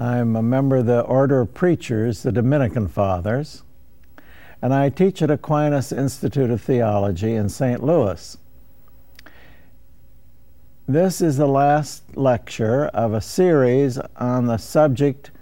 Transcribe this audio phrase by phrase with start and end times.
[0.00, 3.64] I'm a member of the Order of Preachers, the Dominican Fathers,
[4.62, 7.84] and I teach at Aquinas Institute of Theology in St.
[7.84, 8.38] Louis.
[10.88, 15.32] This is the last lecture of a series on the subject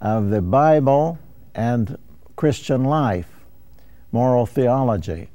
[0.00, 1.18] of the Bible
[1.54, 1.98] and
[2.34, 3.44] Christian life,
[4.10, 5.28] moral theology.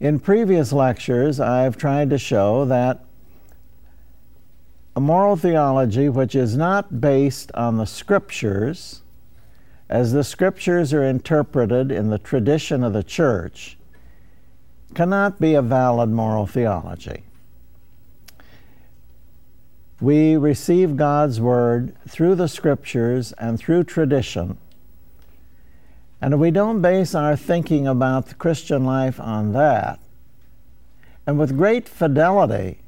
[0.00, 3.04] In previous lectures, I've tried to show that
[4.96, 9.02] a moral theology which is not based on the scriptures,
[9.90, 13.76] as the scriptures are interpreted in the tradition of the church,
[14.94, 17.24] cannot be a valid moral theology.
[20.00, 24.56] We receive God's Word through the Scriptures and through tradition.
[26.22, 30.00] And if we don't base our thinking about the Christian life on that,
[31.26, 32.78] and with great fidelity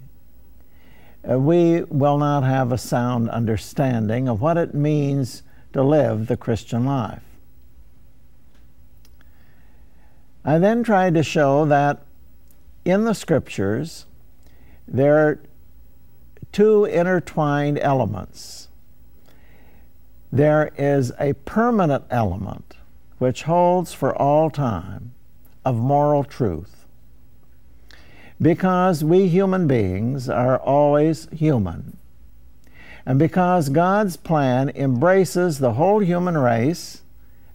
[1.31, 6.37] uh, we will not have a sound understanding of what it means to live the
[6.37, 7.23] Christian life.
[10.45, 12.03] I then tried to show that
[12.84, 14.06] in the scriptures
[14.87, 15.41] there are
[16.53, 18.69] two intertwined elements.
[20.33, 22.77] There is a permanent element
[23.19, 25.12] which holds for all time
[25.65, 26.78] of moral truth
[28.41, 31.97] because we human beings are always human.
[33.05, 37.03] And because God's plan embraces the whole human race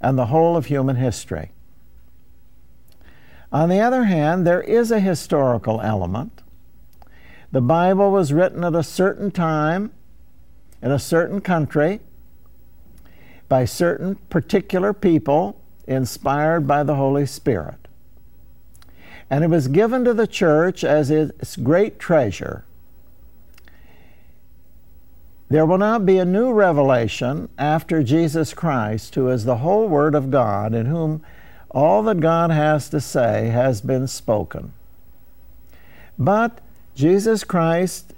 [0.02, 1.52] and the whole of human history.
[3.52, 6.42] On the other hand, there is a historical element.
[7.52, 9.92] The Bible was written at a certain time,
[10.82, 12.00] in a certain country,
[13.48, 17.83] by certain particular people, inspired by the Holy Spirit
[19.30, 22.66] and it was given to the church as its great treasure.
[25.50, 30.16] There will not be a new revelation after Jesus Christ, who is the whole Word
[30.16, 31.24] of God, in whom
[31.70, 34.74] all that God has to say has been spoken.
[36.18, 36.60] But
[36.96, 38.14] Jesus Christ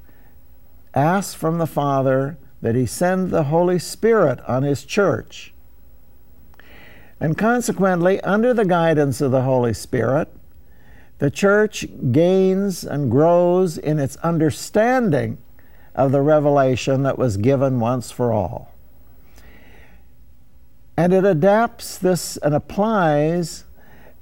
[0.94, 5.54] asked from the Father that He send the Holy Spirit on His church.
[7.20, 10.30] And consequently, under the guidance of the Holy Spirit,
[11.20, 15.38] the church gains and grows in its understanding
[15.94, 18.74] of the revelation that was given once for all.
[20.98, 23.66] And it adapts this and applies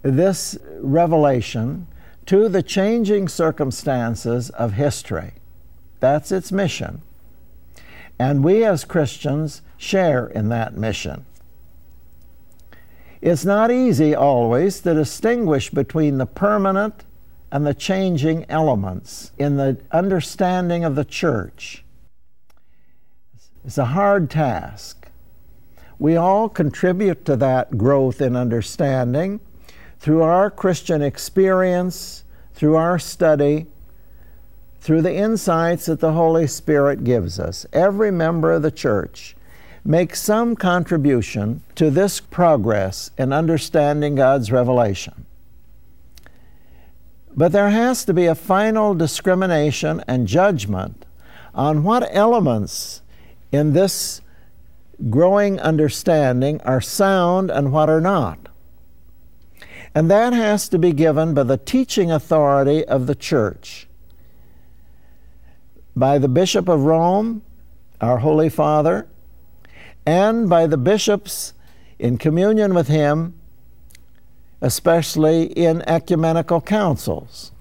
[0.01, 1.87] this revelation
[2.25, 5.33] to the changing circumstances of history.
[5.99, 7.01] That's its mission.
[8.19, 11.25] And we as Christians share in that mission.
[13.23, 17.05] It's not easy always to distinguish between the permanent
[17.53, 21.85] and the changing elements in the understanding of the church.
[23.63, 25.07] It's a hard task.
[25.97, 29.39] We all contribute to that growth in understanding
[29.99, 33.67] through our Christian experience, through our study,
[34.81, 37.65] through the insights that the Holy Spirit gives us.
[37.71, 39.37] Every member of the church
[39.85, 45.25] make some contribution to this progress in understanding God's revelation.
[47.35, 51.05] But there has to be a final discrimination and judgment
[51.53, 53.01] on what elements
[53.51, 54.21] in this
[55.09, 58.47] growing understanding are sound and what are not.
[59.95, 63.87] And that has to be given by the teaching authority of the church,
[65.95, 67.43] by the Bishop of Rome,
[68.01, 69.07] our Holy Father,
[70.05, 71.53] and by the bishops
[71.99, 73.33] in communion with him,
[74.61, 77.51] especially in ecumenical councils.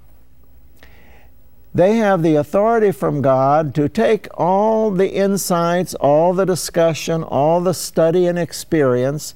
[1.74, 7.60] They have the authority from God to take all the insights, all the discussion, all
[7.60, 9.34] the study and experience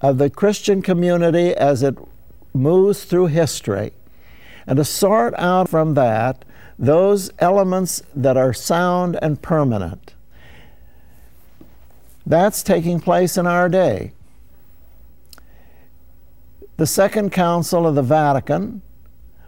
[0.00, 1.98] of the Christian community as it
[2.54, 3.92] moves through history
[4.66, 6.44] and to sort out from that
[6.78, 10.14] those elements that are sound and permanent.
[12.28, 14.12] That's taking place in our day.
[16.76, 18.82] The Second Council of the Vatican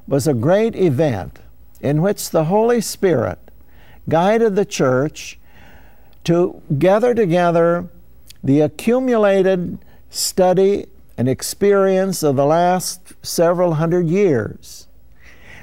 [0.08, 1.40] was a great event
[1.82, 3.38] in which the Holy Spirit
[4.08, 5.38] guided the church
[6.24, 7.90] to gather together
[8.42, 9.78] the accumulated
[10.08, 10.86] study
[11.18, 14.86] and experience of the last several hundred years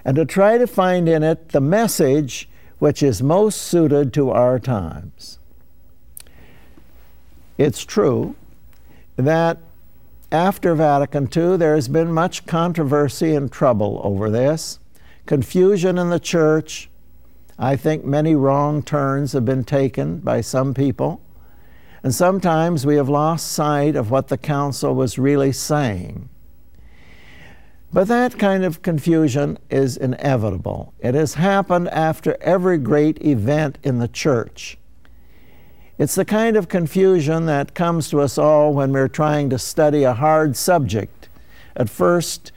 [0.06, 2.48] and to try to find in it the message
[2.78, 5.40] which is most suited to our times.
[7.58, 8.36] It's true
[9.16, 9.58] that
[10.32, 14.80] after Vatican II, there has been much controversy and trouble over this,
[15.26, 16.90] confusion in the church.
[17.58, 21.22] I think many wrong turns have been taken by some people.
[22.04, 26.30] And sometimes we have lost sight of what the council was really saying.
[27.92, 30.94] But that kind of confusion is inevitable.
[31.00, 34.78] It has happened after every great event in the church.
[35.98, 40.04] It's the kind of confusion that comes to us all when we're trying to study
[40.04, 41.28] a hard subject.
[41.76, 42.52] At first,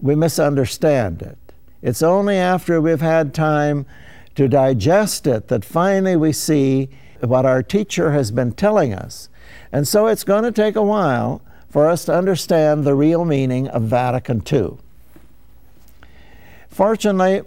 [0.00, 1.38] we misunderstand it.
[1.82, 3.86] It's only after we've had time
[4.34, 6.88] to digest it that finally we see
[7.20, 9.28] what our teacher has been telling us.
[9.70, 11.40] And so it's going to take a while
[11.70, 14.78] for us to understand the real meaning of Vatican II.
[16.68, 17.42] Fortunately,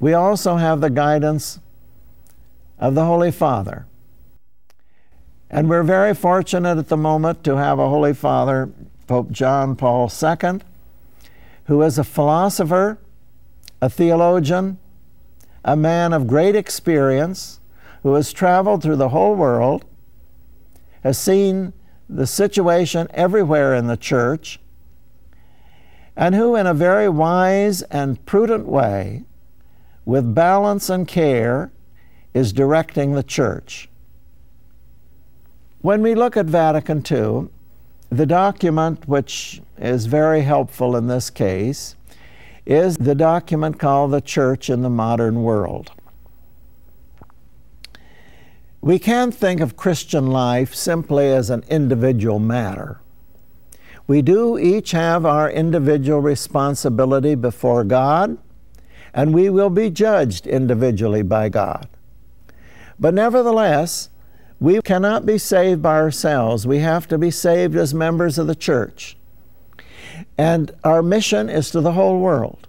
[0.00, 1.60] we also have the guidance
[2.78, 3.86] of the Holy Father.
[5.50, 8.70] And we're very fortunate at the moment to have a Holy Father,
[9.08, 10.60] Pope John Paul II,
[11.64, 12.98] who is a philosopher,
[13.82, 14.78] a theologian,
[15.64, 17.58] a man of great experience,
[18.04, 19.84] who has traveled through the whole world,
[21.02, 21.72] has seen
[22.08, 24.60] the situation everywhere in the church,
[26.16, 29.24] and who, in a very wise and prudent way,
[30.04, 31.72] with balance and care,
[32.34, 33.89] is directing the church.
[35.82, 37.48] When we look at Vatican II,
[38.10, 41.96] the document which is very helpful in this case
[42.66, 45.92] is the document called The Church in the Modern World.
[48.82, 53.00] We can't think of Christian life simply as an individual matter.
[54.06, 58.36] We do each have our individual responsibility before God,
[59.14, 61.88] and we will be judged individually by God.
[62.98, 64.09] But nevertheless,
[64.60, 66.66] we cannot be saved by ourselves.
[66.66, 69.16] We have to be saved as members of the church.
[70.36, 72.68] And our mission is to the whole world.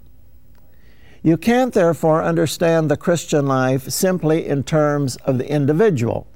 [1.22, 6.28] You can't, therefore, understand the Christian life simply in terms of the individual.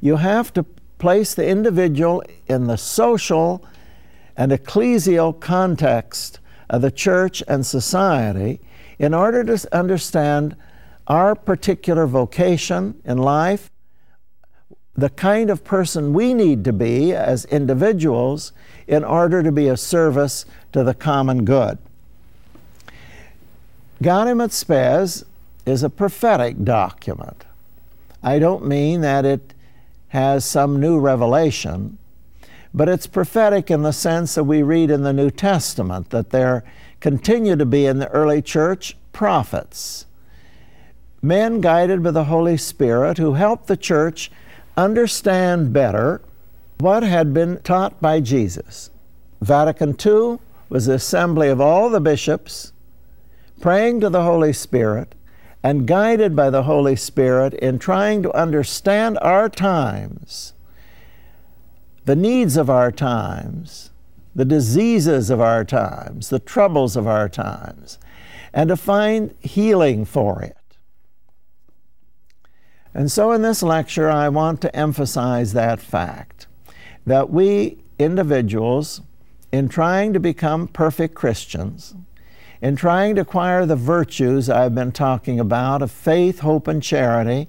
[0.00, 0.64] You have to
[0.98, 3.64] place the individual in the social
[4.36, 8.60] and ecclesial context of the church and society
[8.98, 10.56] in order to understand
[11.06, 13.70] our particular vocation in life
[14.98, 18.50] the kind of person we need to be as individuals
[18.88, 21.78] in order to be of service to the common good.
[24.02, 25.24] Gaudium Spes
[25.64, 27.44] is a prophetic document.
[28.24, 29.54] I don't mean that it
[30.08, 31.96] has some new revelation,
[32.74, 36.64] but it's prophetic in the sense that we read in the New Testament that there
[36.98, 40.06] continue to be in the early church prophets,
[41.22, 44.32] men guided by the Holy Spirit who help the church
[44.78, 46.22] understand better
[46.78, 48.90] what had been taught by Jesus.
[49.40, 50.38] Vatican II
[50.68, 52.72] was the assembly of all the bishops
[53.60, 55.16] praying to the Holy Spirit
[55.64, 60.52] and guided by the Holy Spirit in trying to understand our times,
[62.04, 63.90] the needs of our times,
[64.32, 67.98] the diseases of our times, the troubles of our times,
[68.54, 70.56] and to find healing for it.
[72.98, 76.48] And so, in this lecture, I want to emphasize that fact
[77.06, 79.02] that we individuals,
[79.52, 81.94] in trying to become perfect Christians,
[82.60, 87.46] in trying to acquire the virtues I've been talking about of faith, hope, and charity,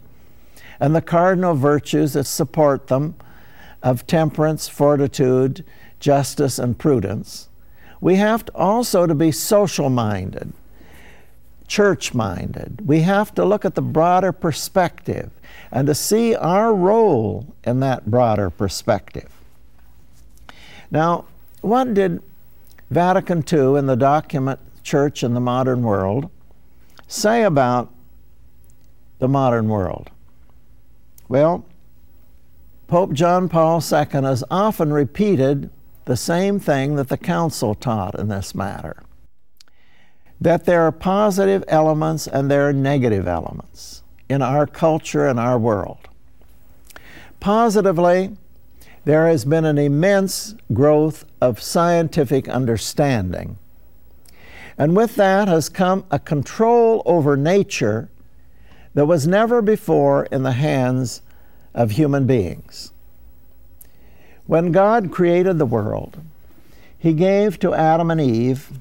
[0.79, 3.15] and the cardinal virtues that support them
[3.81, 5.65] of temperance, fortitude,
[5.99, 7.49] justice, and prudence,
[7.99, 10.53] we have to also to be social minded
[11.69, 12.81] church minded.
[12.85, 15.29] We have to look at the broader perspective
[15.71, 19.29] and to see our role in that broader perspective.
[20.91, 21.25] Now,
[21.61, 22.21] what did
[22.89, 26.29] Vatican II in the document Church in the Modern World
[27.07, 27.93] say about
[29.19, 30.09] the modern world?
[31.27, 31.65] Well,
[32.87, 35.69] Pope John Paul II has often repeated
[36.05, 39.03] the same thing that the Council taught in this matter
[40.41, 45.57] that there are positive elements and there are negative elements in our culture and our
[45.57, 46.07] world.
[47.39, 48.37] Positively,
[49.05, 53.57] there has been an immense growth of scientific understanding.
[54.77, 58.09] And with that has come a control over nature
[58.93, 61.21] that was never before in the hands
[61.73, 62.91] of human beings.
[64.45, 66.19] When God created the world,
[66.97, 68.79] He gave to Adam and Eve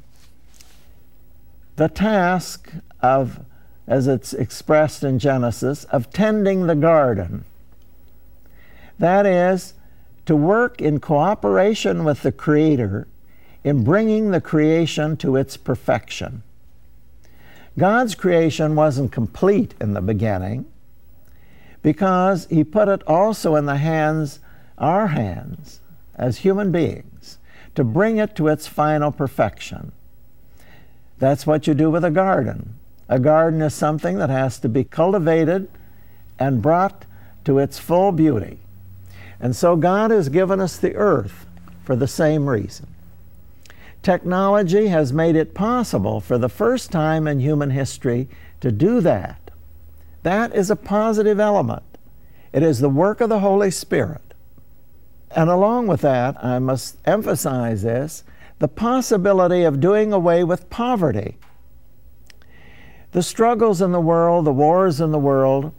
[1.77, 3.41] the task of,
[3.89, 7.45] as it's expressed in Genesis, of tending the garden.
[8.99, 9.75] That is,
[10.27, 13.09] to work in cooperation with the Creator
[13.65, 16.43] in bringing the creation to its perfection.
[17.79, 20.67] God's creation wasn't complete in the beginning
[21.83, 24.41] because He put it also in the hands,
[24.77, 25.81] our hands,
[26.15, 27.39] as human beings,
[27.75, 29.93] to bring it to its final perfection.
[31.19, 32.78] That's what you do with a garden.
[33.09, 35.69] A garden is something that has to be cultivated
[36.39, 37.07] and brought
[37.45, 38.59] to its full beauty.
[39.41, 41.47] And so God has given us the earth
[41.85, 42.87] for the same reason.
[44.03, 48.29] Technology has made it possible for the first time in human history
[48.61, 49.51] to do that.
[50.23, 51.83] That is a positive element.
[52.53, 54.35] It is the work of the Holy Spirit.
[55.31, 58.25] And along with that, I must emphasize this
[58.59, 61.37] the possibility of doing away with poverty.
[63.13, 65.73] The struggles in the world, the wars in the world,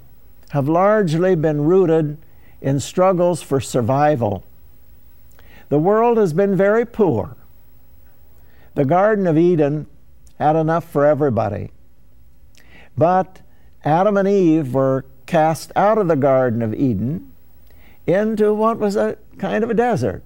[0.50, 2.18] have largely been rooted
[2.62, 4.44] in struggles for survival.
[5.70, 7.38] The world has been very poor.
[8.74, 9.86] The Garden of Eden
[10.40, 11.72] had enough for everybody.
[12.98, 13.42] But
[13.84, 17.32] Adam and Eve were cast out of the Garden of Eden
[18.08, 20.24] into what was a kind of a desert.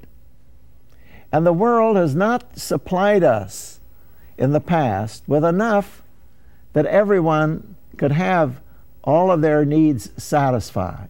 [1.32, 3.82] And the world has not supplied us
[4.38, 6.03] in the past with enough
[6.74, 8.60] that everyone could have
[9.04, 11.10] all of their needs satisfied.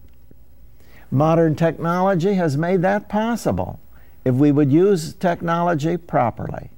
[1.10, 3.80] Modern technology has made that possible
[4.24, 6.70] if we would use technology properly.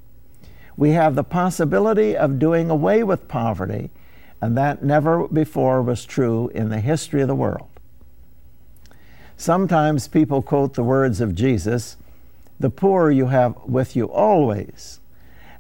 [0.76, 3.90] We have the possibility of doing away with poverty,
[4.43, 7.69] and that never before was true in the history of the world.
[9.37, 11.97] Sometimes people quote the words of Jesus
[12.59, 15.00] the poor you have with you always,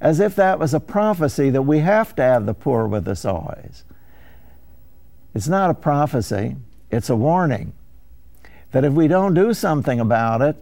[0.00, 3.24] as if that was a prophecy that we have to have the poor with us
[3.24, 3.84] always.
[5.34, 6.56] It's not a prophecy,
[6.90, 7.72] it's a warning
[8.72, 10.56] that if we don't do something about it,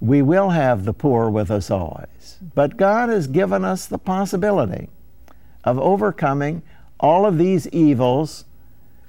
[0.00, 2.38] we will have the poor with us always.
[2.54, 4.88] But God has given us the possibility
[5.64, 6.62] of overcoming
[7.00, 8.44] all of these evils,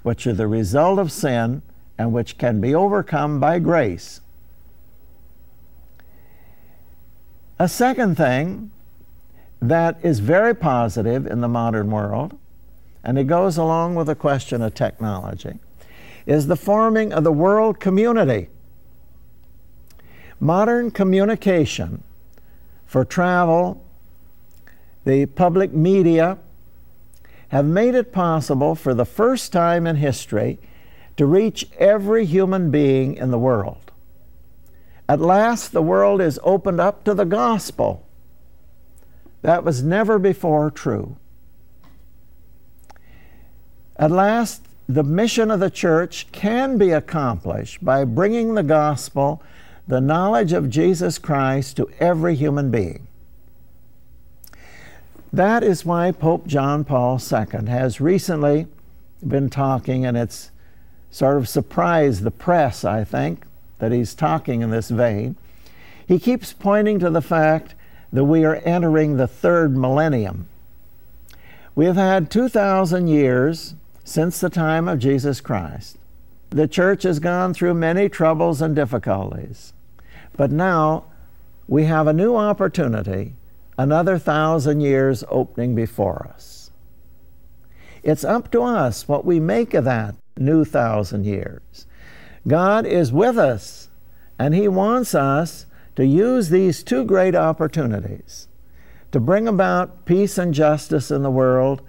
[0.03, 1.62] which are the result of sin
[1.98, 4.22] and which can be overcome by grace.
[7.60, 8.70] A second thing
[9.60, 12.38] that is very positive in the modern world,
[13.04, 15.58] and it goes along with the question of technology,
[16.28, 18.50] is the forming of the world community.
[20.40, 22.04] Modern communication
[22.86, 23.84] for travel,
[25.04, 26.38] the public media,
[27.48, 30.60] have made it possible for the first time in history
[31.16, 33.87] to reach every human being in the world.
[35.10, 38.06] At last, the world is opened up to the gospel.
[39.42, 41.16] That was never before true.
[43.96, 49.42] At last, the mission of the church can be accomplished by bringing the gospel,
[49.88, 53.08] the knowledge of Jesus Christ, to every human being.
[55.32, 58.68] That is why Pope John Paul II has recently
[59.26, 60.52] been talking, and it's
[61.12, 63.46] sort of surprised the press, I think,
[63.79, 65.36] that he's talking in this vein,
[66.07, 67.75] he keeps pointing to the fact
[68.12, 70.48] that we are entering the third millennium.
[71.75, 75.98] We have had 2,000 years since the time of Jesus Christ.
[76.50, 79.74] The church has gone through many troubles and difficulties,
[80.38, 81.05] but now
[81.67, 83.34] we have a new opportunity,
[83.77, 86.72] another thousand years opening before us.
[88.01, 91.87] It's up to us what we make of that new thousand years.
[92.48, 93.89] God is with us,
[94.39, 98.48] and He wants us to use these two great opportunities
[99.12, 101.82] to bring about peace and justice in the world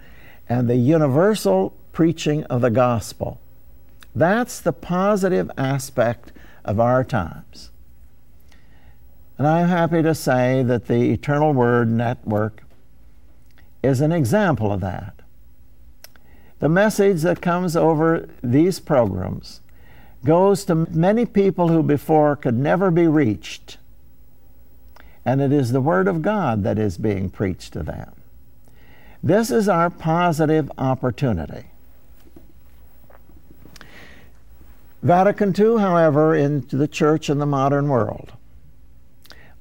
[0.47, 3.39] and the universal preaching of the gospel.
[4.15, 6.31] That's the positive aspect
[6.65, 7.71] of our times.
[9.37, 12.63] And I'm happy to say that the Eternal Word Network
[13.81, 15.21] is an example of that.
[16.59, 19.61] The message that comes over these programs
[20.25, 23.77] goes to many people who before could never be reached.
[25.25, 28.13] And it is the Word of God that is being preached to them.
[29.21, 31.65] This is our positive opportunity.
[35.01, 38.33] Vatican II, however, in the church in the modern world,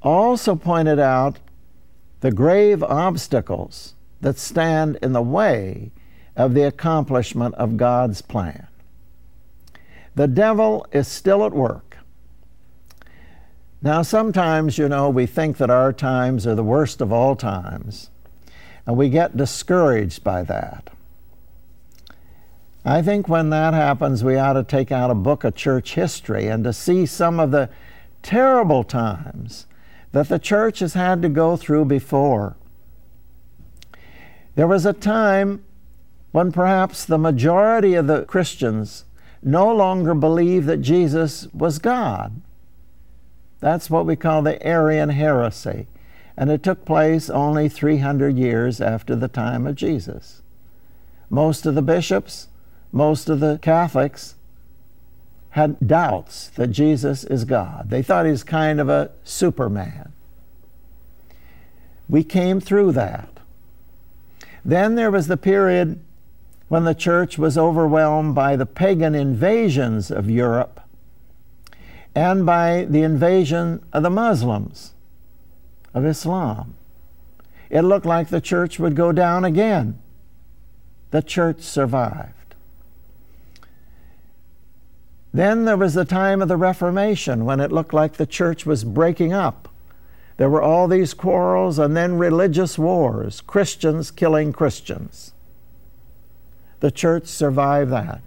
[0.03, 1.39] also pointed out
[2.21, 5.91] the grave obstacles that stand in the way
[6.37, 8.67] of the accomplishment of God's plan.
[10.19, 11.97] The devil is still at work.
[13.81, 18.11] Now, sometimes, you know, we think that our times are the worst of all times,
[18.85, 20.91] and we get discouraged by that.
[22.85, 26.49] I think when that happens, we ought to take out a book of church history
[26.49, 27.71] and to see some of the
[28.21, 29.67] terrible times
[30.11, 32.57] that the church has had to go through before.
[34.57, 35.65] There was a time
[36.33, 39.05] when perhaps the majority of the Christians
[39.43, 42.41] no longer believed that Jesus was God.
[43.61, 45.87] That's what we call the Arian heresy.
[46.37, 50.43] And it took place only 300 years after the time of Jesus.
[51.31, 52.49] Most of the bishops,
[52.93, 54.37] most of the Catholics
[55.51, 57.91] had doubts that Jesus is God.
[57.91, 60.13] They thought he's kind of a superman.
[62.09, 63.29] We came through that.
[64.65, 66.01] Then there was the period
[66.69, 70.81] when the church was overwhelmed by the pagan invasions of Europe
[72.15, 74.93] and by the invasion of the Muslims,
[75.95, 76.75] of Islam.
[77.71, 79.99] It looked like the church would go down again.
[81.11, 82.55] The church survived.
[85.33, 88.85] Then there was the time of the Reformation when it looked like the church was
[88.85, 89.69] breaking up.
[90.39, 95.33] There were all these quarrels and then religious wars, Christians killing Christians.
[96.81, 98.23] The church survived that.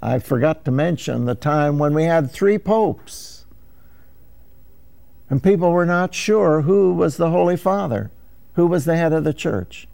[0.00, 3.46] I forgot to mention the time when we had three popes.
[5.30, 8.10] And people were not sure who was the Holy Father,
[8.54, 9.88] who was the head of the church.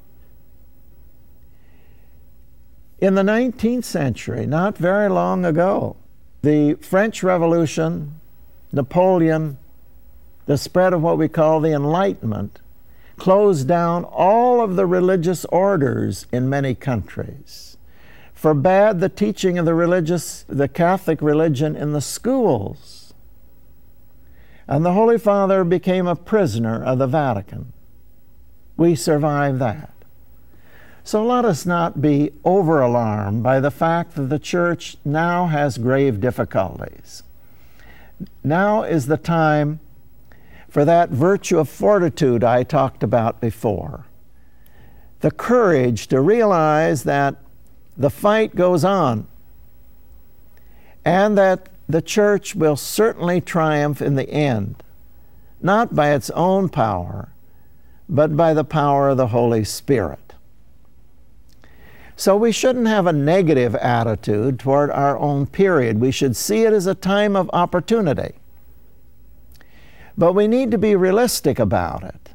[2.99, 5.97] In the 19th century, not very long ago,
[6.43, 8.21] the French Revolution,
[8.73, 9.57] Napoleon,
[10.47, 12.61] the spread of what we call the Enlightenment,
[13.21, 17.77] closed down all of the religious orders in many countries,
[18.33, 23.13] forbade the teaching of the religious, the Catholic religion in the schools.
[24.67, 27.75] And the Holy Father became a prisoner of the Vatican.
[28.79, 29.93] We survived that.
[31.05, 35.77] So let us not be over alarmed by the fact that the church now has
[35.77, 37.23] grave difficulties.
[38.43, 39.81] Now is the time
[40.71, 44.07] for that virtue of fortitude I talked about before.
[45.19, 47.37] The courage to realize that
[47.97, 49.27] the fight goes on
[51.05, 54.83] and that the church will certainly triumph in the end,
[55.61, 57.33] not by its own power,
[58.09, 60.35] but by the power of the Holy Spirit.
[62.15, 66.01] So we shouldn't have a negative attitude toward our own period.
[66.01, 68.35] We should see it as a time of opportunity.
[70.17, 72.31] But we need to be realistic about it.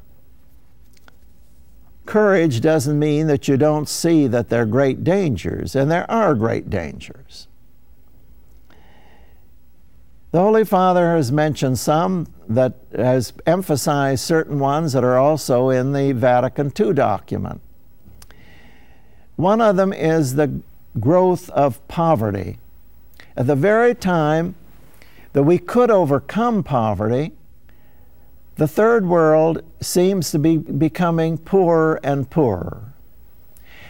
[2.06, 6.34] Courage doesn't mean that you don't see that there are great dangers, and there are
[6.34, 7.48] great dangers.
[10.30, 15.92] The Holy Father has mentioned some that has emphasized certain ones that are also in
[15.92, 17.60] the Vatican II document.
[19.36, 20.60] One of them is the
[21.00, 22.58] growth of poverty.
[23.36, 24.54] At the very time
[25.32, 27.32] that we could overcome poverty,
[28.56, 32.94] the third world seems to be becoming poorer and poorer.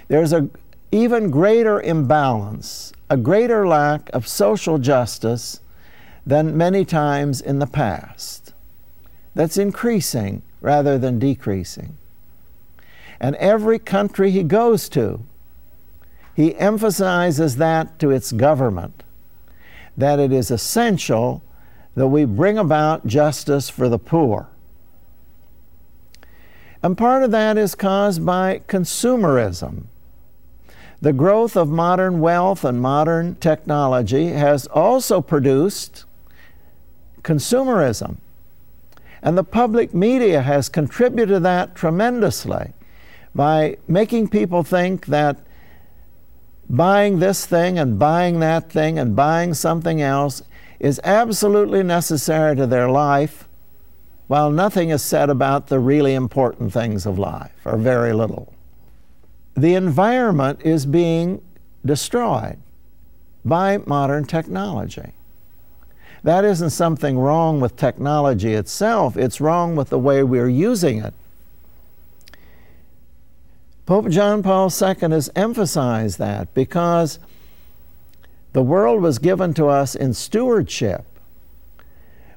[0.08, 0.50] There's an
[0.90, 5.60] even greater imbalance, a greater lack of social justice
[6.26, 8.54] than many times in the past.
[9.34, 11.96] That's increasing rather than decreasing.
[13.20, 15.24] And every country he goes to,
[16.34, 19.04] he emphasizes that to its government,
[19.96, 21.42] that it is essential
[21.94, 24.48] that we bring about justice for the poor.
[26.86, 29.86] And part of that is caused by consumerism.
[31.00, 36.04] The growth of modern wealth and modern technology has also produced
[37.22, 38.18] consumerism.
[39.20, 42.72] And the public media has contributed to that tremendously
[43.34, 45.44] by making people think that
[46.70, 50.40] buying this thing and buying that thing and buying something else
[50.78, 53.45] is absolutely necessary to their life
[54.26, 58.52] while nothing is said about the really important things of life, or very little.
[59.54, 61.42] The environment is being
[61.84, 62.58] destroyed
[63.44, 65.12] by modern technology.
[66.24, 71.14] That isn't something wrong with technology itself, it's wrong with the way we're using it.
[73.86, 77.20] Pope John Paul II has emphasized that because
[78.52, 81.04] the world was given to us in stewardship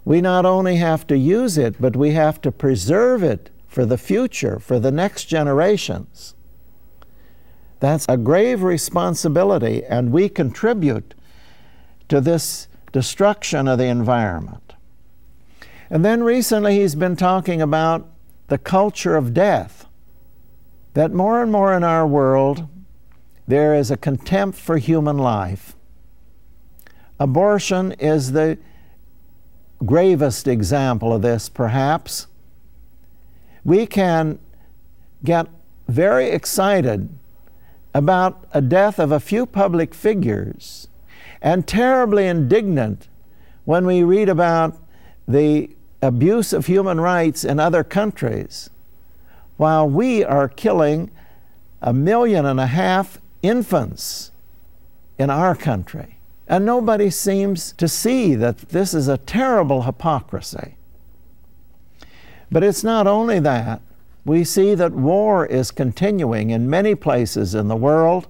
[0.06, 3.98] we not only have to use it, but we have to preserve it for the
[3.98, 6.34] future, for the next generations.
[7.80, 11.14] That's a grave responsibility, and we contribute
[12.10, 14.74] to this destruction of the environment.
[15.90, 18.10] And then recently he's been talking about
[18.48, 19.86] the culture of death.
[20.94, 22.68] That more and more in our world,
[23.48, 25.76] there is a contempt for human life.
[27.20, 28.58] Abortion is the
[29.86, 32.28] gravest example of this, perhaps.
[33.63, 34.39] We can
[35.24, 35.48] get
[35.88, 37.10] very excited
[37.94, 40.88] about a death of a few public figures
[41.42, 43.08] and terribly indignant
[43.65, 44.78] when we read about
[45.28, 45.70] the
[46.02, 48.70] abuse of human rights in other countries,
[49.58, 51.12] while we are killing
[51.82, 54.32] a million and a half infants
[55.18, 56.18] in our country.
[56.50, 60.76] And nobody seems to see that this is a terrible hypocrisy.
[62.52, 63.82] But it's not only that.
[64.26, 68.28] We see that war is continuing in many places in the world,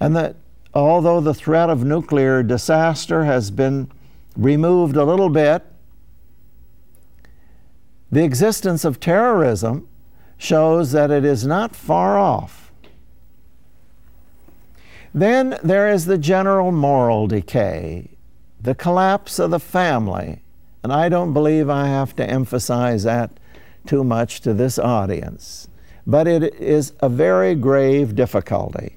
[0.00, 0.36] and that
[0.72, 3.90] although the threat of nuclear disaster has been
[4.36, 5.64] removed a little bit,
[8.10, 9.86] the existence of terrorism
[10.38, 12.67] shows that it is not far off.
[15.14, 18.10] Then there is the general moral decay,
[18.60, 20.42] the collapse of the family,
[20.82, 23.38] and I don't believe I have to emphasize that
[23.86, 25.68] too much to this audience,
[26.06, 28.96] but it is a very grave difficulty.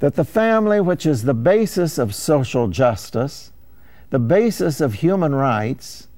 [0.00, 3.52] That the family, which is the basis of social justice,
[4.10, 6.08] the basis of human rights,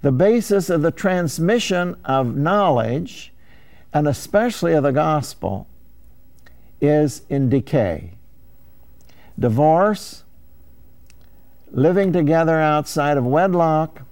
[0.00, 3.32] the basis of the transmission of knowledge,
[3.92, 5.66] and especially of the gospel,
[6.80, 8.17] is in decay.
[9.38, 10.24] Divorce,
[11.70, 14.02] living together outside of wedlock,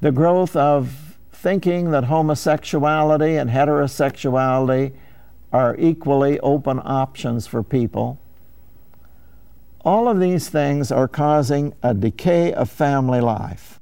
[0.00, 4.92] the growth of thinking that homosexuality and heterosexuality
[5.52, 8.20] are equally open options for people.
[9.84, 13.80] All of these things are causing a decay of family life.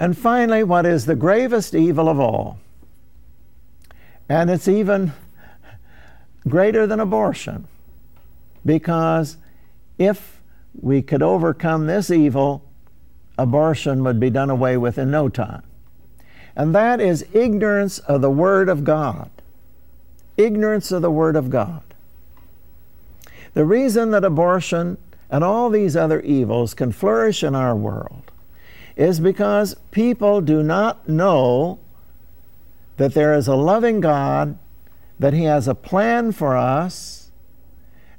[0.00, 2.58] And finally, what is the gravest evil of all?
[4.28, 5.12] And it's even
[6.48, 7.68] greater than abortion,
[8.64, 9.36] because
[9.98, 10.42] if
[10.80, 12.64] we could overcome this evil,
[13.38, 15.62] abortion would be done away with in no time.
[16.56, 19.30] And that is ignorance of the Word of God.
[20.36, 21.82] Ignorance of the Word of God.
[23.54, 24.98] The reason that abortion
[25.30, 28.30] and all these other evils can flourish in our world
[28.96, 31.78] is because people do not know
[32.96, 34.58] that there is a loving God,
[35.18, 37.23] that He has a plan for us,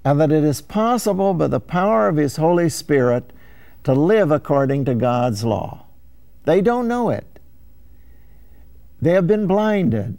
[0.06, 3.34] and that it is possible by the power of His Holy Spirit
[3.84, 5.88] to live according to God's law.
[6.46, 7.40] They don't know it.
[9.02, 10.18] They have been blinded.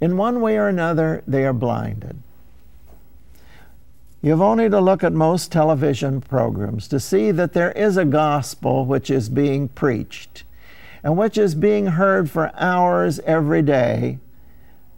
[0.00, 2.22] In one way or another, they are blinded.
[4.22, 8.86] You've only to look at most television programs to see that there is a gospel
[8.86, 10.44] which is being preached
[11.02, 14.18] and which is being heard for hours every day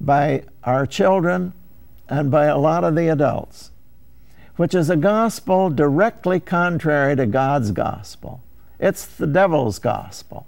[0.01, 1.53] by our children
[2.09, 3.71] and by a lot of the adults,
[4.57, 8.43] which is a gospel directly contrary to God's gospel.
[8.79, 10.47] It's the devil's gospel.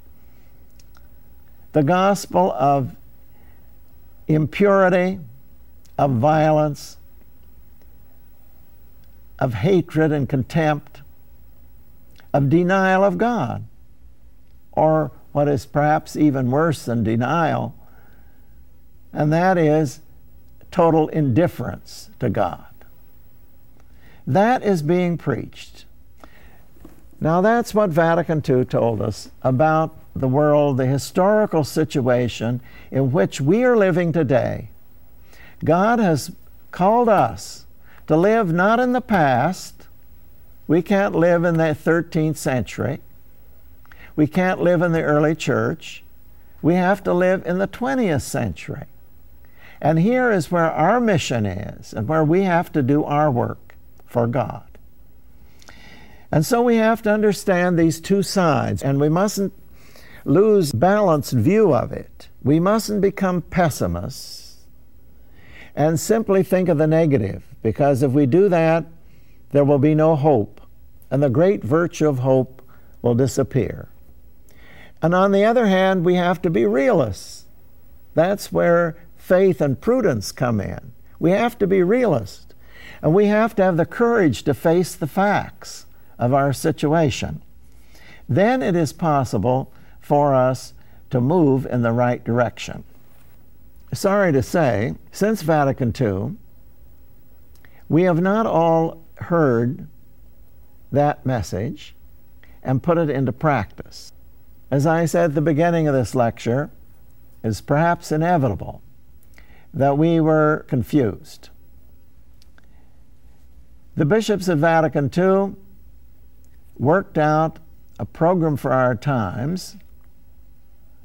[1.73, 2.95] The gospel of
[4.29, 5.21] impurity,
[5.99, 6.97] of violence,
[9.39, 11.03] of hatred and contempt,
[12.33, 13.65] of denial of God,
[14.73, 17.75] or what is perhaps even worse than denial,
[19.13, 20.01] and that is
[20.71, 22.74] total indifference to God.
[24.27, 25.85] That is being preached.
[27.21, 32.61] Now, that's what Vatican II told us about the world, the historical situation
[32.91, 34.71] in which we are living today.
[35.65, 36.33] God has
[36.71, 37.67] called us
[38.07, 39.89] to live not in the past.
[40.67, 43.01] We can't live in the 13th century.
[44.17, 46.05] We can't live in the early church.
[46.63, 48.85] We have to live in the 20th century.
[49.81, 53.64] And here is where our mission is and where we have to do our work
[54.15, 54.63] for God.
[56.31, 59.53] And so we have to understand these two sides, and we mustn't
[60.25, 62.29] lose balanced view of it.
[62.41, 64.59] We mustn't become pessimists
[65.75, 67.43] and simply think of the negative.
[67.61, 68.85] Because if we do that,
[69.51, 70.61] there will be no hope,
[71.11, 72.63] and the great virtue of hope
[73.03, 73.89] will disappear.
[75.03, 77.47] And on the other hand, we have to be realists.
[78.15, 80.93] That's where faith and prudence come in.
[81.19, 82.44] We have to be realists,
[83.05, 85.85] and we have to have the courage to face the facts
[86.19, 87.43] of our situation.
[88.27, 90.73] Then it is possible for us
[91.11, 92.83] to move in the right direction.
[93.93, 96.37] Sorry to say, since Vatican II,
[97.91, 99.87] we have not all heard
[100.91, 101.95] that message
[102.63, 104.13] and put it into practice.
[104.71, 106.71] As I said at the beginning of this lecture,
[107.43, 108.81] it's perhaps inevitable
[109.75, 111.51] that we were confused.
[113.97, 115.55] The bishops of Vatican II
[116.79, 117.59] worked out
[117.99, 119.77] a program for our times,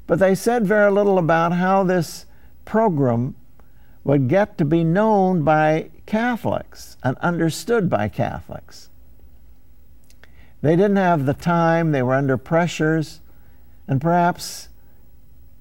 [0.08, 2.26] but they said very little about how this
[2.64, 3.36] program
[4.02, 8.88] would get to be known by Catholics and understood by Catholics.
[10.62, 13.20] They didn't have the time, they were under pressures,
[13.86, 14.68] and perhaps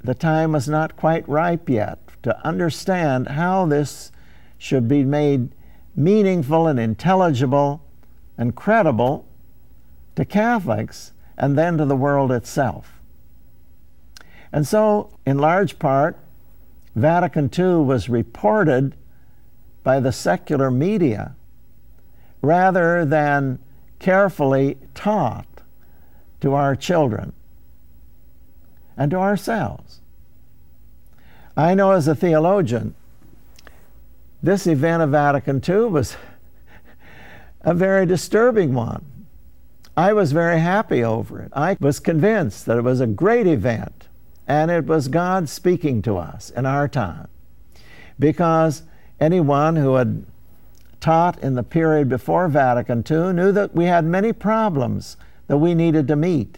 [0.03, 4.11] the time was not quite ripe yet to understand how this
[4.57, 5.49] should be made
[5.95, 7.81] meaningful and intelligible
[8.37, 9.25] and credible
[10.15, 12.99] to Catholics and then to the world itself.
[14.51, 16.17] And so, in large part,
[16.95, 18.95] Vatican II was reported
[19.83, 21.35] by the secular media
[22.41, 23.59] rather than
[23.99, 25.61] carefully taught
[26.41, 27.33] to our children
[28.97, 29.99] and to ourselves.
[31.55, 32.95] I know as a theologian,
[34.41, 36.15] this event of Vatican II was
[37.61, 39.05] a very disturbing one.
[39.97, 41.51] I was very happy over it.
[41.53, 44.07] I was convinced that it was a great event
[44.47, 47.27] and it was God speaking to us in our time.
[48.17, 48.83] Because
[49.19, 50.25] anyone who had
[50.99, 55.73] taught in the period before Vatican II knew that we had many problems that we
[55.75, 56.57] needed to meet,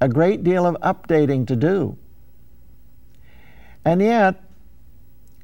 [0.00, 1.96] a great deal of updating to do.
[3.84, 4.42] And yet,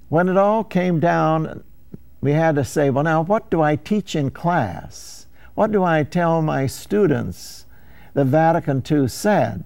[0.08, 1.64] when it all came down,
[2.20, 5.26] we had to say, well, now, what do I teach in class?
[5.54, 7.66] What do I tell my students
[8.12, 9.64] the Vatican II said?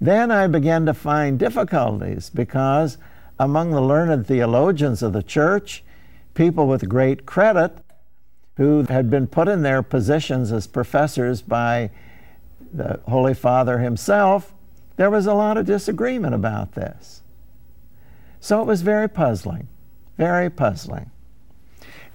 [0.00, 2.98] Then I began to find difficulties because
[3.38, 5.84] among the learned theologians of the church,
[6.34, 7.78] people with great credit
[8.56, 11.90] who had been put in their positions as professors by
[12.72, 14.54] the Holy Father himself,
[14.96, 17.21] there was a lot of disagreement about this.
[18.42, 19.68] So it was very puzzling,
[20.18, 21.12] very puzzling.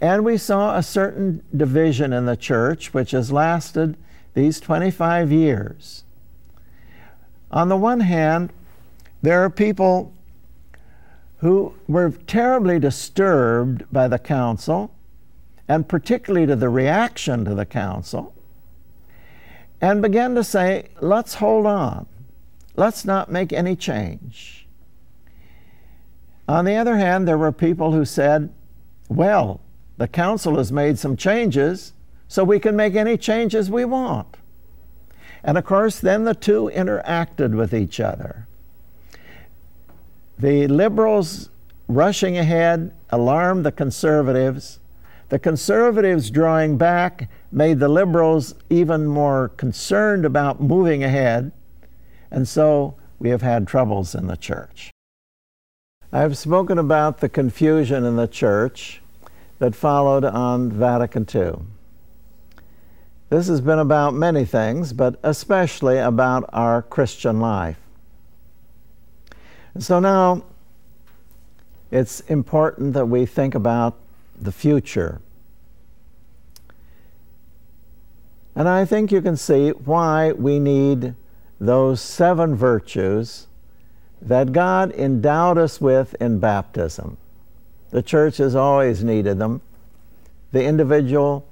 [0.02, 3.96] And we saw a certain division in the church which has lasted
[4.34, 6.04] these 25 years.
[7.50, 8.52] On the one hand,
[9.22, 10.14] there are people
[11.38, 14.94] who were terribly disturbed by the council,
[15.66, 18.36] and particularly to the reaction to the council,
[19.80, 22.06] and began to say, let's hold on.
[22.76, 24.57] Let's not make any change.
[26.48, 28.50] On the other hand, there were people who said,
[29.10, 29.62] well,
[29.98, 31.94] the council has made some changes,
[32.28, 34.38] so we can make any changes we want.
[35.44, 38.48] And of course, then the two interacted with each other.
[40.38, 41.50] The liberals
[41.88, 44.80] rushing ahead alarmed the conservatives.
[45.30, 51.52] The conservatives drawing back made the liberals even more concerned about moving ahead.
[52.30, 54.92] And so we have had troubles in the church.
[56.12, 59.02] I've spoken about the confusion in the church
[59.60, 61.66] that followed on Vatican II.
[63.30, 67.78] This has been about many things, but especially about our Christian life.
[69.80, 70.44] So now
[71.92, 73.98] it's important that we think about
[74.40, 75.20] the future.
[78.56, 81.16] And I think you can see why we need
[81.60, 83.48] those seven virtues
[84.22, 87.18] that God endowed us with in baptism.
[87.92, 89.62] The church has always needed them.
[90.52, 91.48] The individual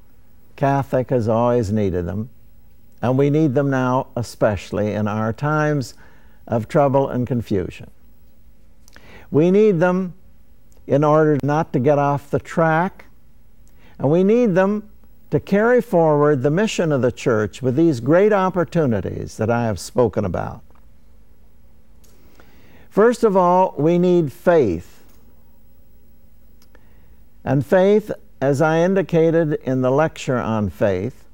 [0.55, 2.29] Catholic has always needed them.
[3.01, 5.93] And we need them now, especially in our times
[6.47, 7.91] of trouble and confusion.
[9.31, 10.13] We need them
[10.87, 13.05] in order not to get off the track,
[13.99, 14.89] and we need them
[15.31, 19.79] to carry forward the mission of the church with these great opportunities that I have
[19.79, 20.61] spoken about.
[22.95, 25.03] First of all, we need faith.
[27.43, 31.25] And faith, as I indicated in the lecture on faith,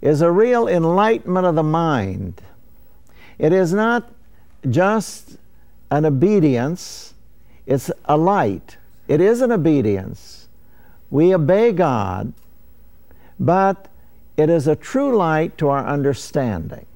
[0.00, 2.42] is a real enlightenment of the mind.
[3.38, 4.10] It is not
[4.68, 5.36] just
[5.92, 7.14] an obedience,
[7.64, 8.76] it's a light.
[9.06, 10.48] It is an obedience.
[11.12, 12.32] We obey God,
[13.38, 13.86] but
[14.36, 16.86] it is a true light to our understanding.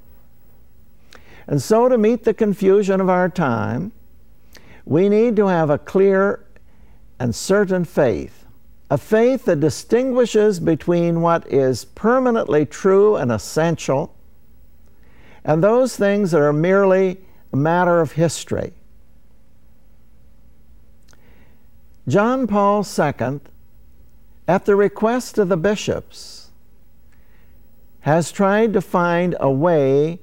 [1.47, 3.93] And so, to meet the confusion of our time,
[4.85, 6.45] we need to have a clear
[7.19, 8.45] and certain faith,
[8.91, 14.15] a faith that distinguishes between what is permanently true and essential
[15.45, 17.19] and those things that are merely
[17.53, 18.73] a matter of history.
[22.09, 23.41] John Paul II
[24.49, 26.51] at the request of the bishops,
[28.01, 30.21] has tried to find a way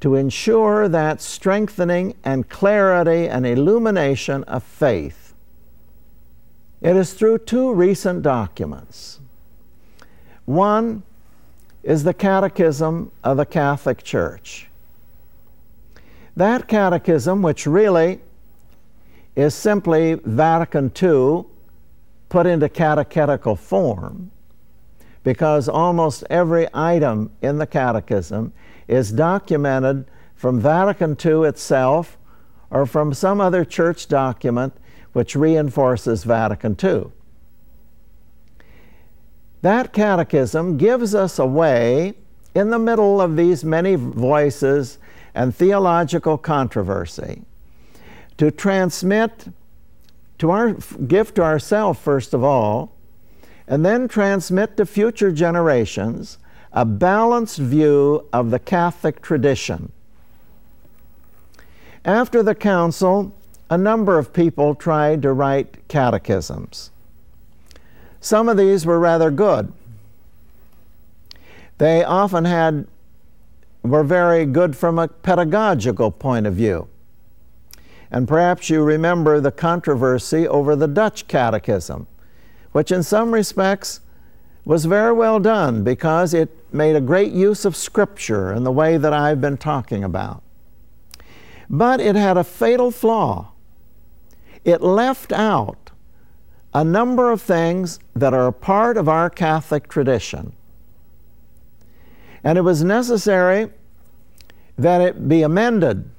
[0.00, 5.34] to ensure that strengthening and clarity and illumination of faith.
[6.80, 9.20] It is through two recent documents.
[10.44, 11.02] One
[11.82, 14.68] is the Catechism of the Catholic Church.
[16.36, 18.20] That catechism, which really
[19.34, 21.44] is simply Vatican II
[22.28, 24.30] put into catechetical form,
[25.24, 28.52] because almost every item in the catechism
[28.88, 32.18] is documented from Vatican II itself
[32.70, 34.74] or from some other church document
[35.12, 37.06] which reinforces Vatican II.
[39.62, 42.14] That catechism gives us a way
[42.54, 44.98] in the middle of these many voices
[45.34, 47.42] and theological controversy
[48.38, 49.46] to transmit
[50.38, 50.72] to our
[51.06, 52.92] give to ourselves first of all
[53.66, 56.38] and then transmit to future generations
[56.76, 59.90] a balanced view of the Catholic tradition.
[62.04, 63.34] After the council,
[63.70, 66.90] a number of people tried to write catechisms.
[68.20, 69.72] Some of these were rather good.
[71.78, 72.86] They often had
[73.82, 76.88] were very good from a pedagogical point of view.
[78.10, 82.06] And perhaps you remember the controversy over the Dutch Catechism,
[82.72, 84.00] which in some respects
[84.66, 88.98] was very well done because it made a great use of Scripture in the way
[88.98, 90.42] that I've been talking about.
[91.70, 93.52] But it had a fatal flaw.
[94.62, 95.92] It left out
[96.74, 100.52] a number of things that are a part of our Catholic tradition.
[102.44, 103.70] And it was necessary
[104.76, 106.10] that it be amended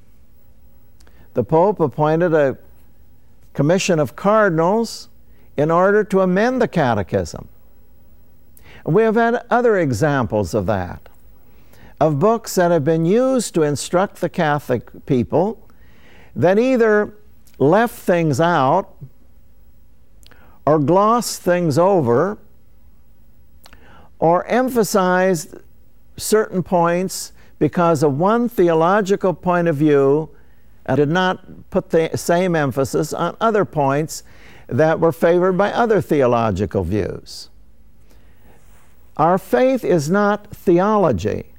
[1.38, 2.58] the Pope appointed a
[3.54, 5.08] commission of cardinals
[5.56, 7.48] in order to amend the catechism.
[8.88, 11.10] We have had other examples of that,
[12.00, 15.68] of books that have been used to instruct the Catholic people
[16.34, 17.14] that either
[17.60, 18.96] left things out
[20.66, 22.38] or glossed things over
[24.20, 25.58] or emphasized
[26.16, 30.30] certain points because of one theological point of view
[30.86, 34.24] and did not put the same emphasis on other points
[34.68, 37.50] that were favored by other theological views.
[39.18, 41.52] Our faith is not theology.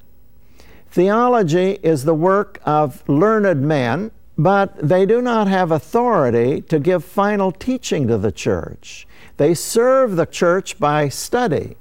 [0.90, 7.04] Theology is the work of learned men, but they do not have authority to give
[7.04, 9.06] final teaching to the church.
[9.36, 11.76] They serve the church by study,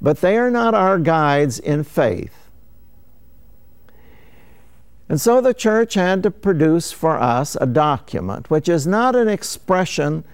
[0.00, 2.50] but they are not our guides in faith.
[5.08, 9.28] And so the church had to produce for us a document which is not an
[9.28, 10.24] expression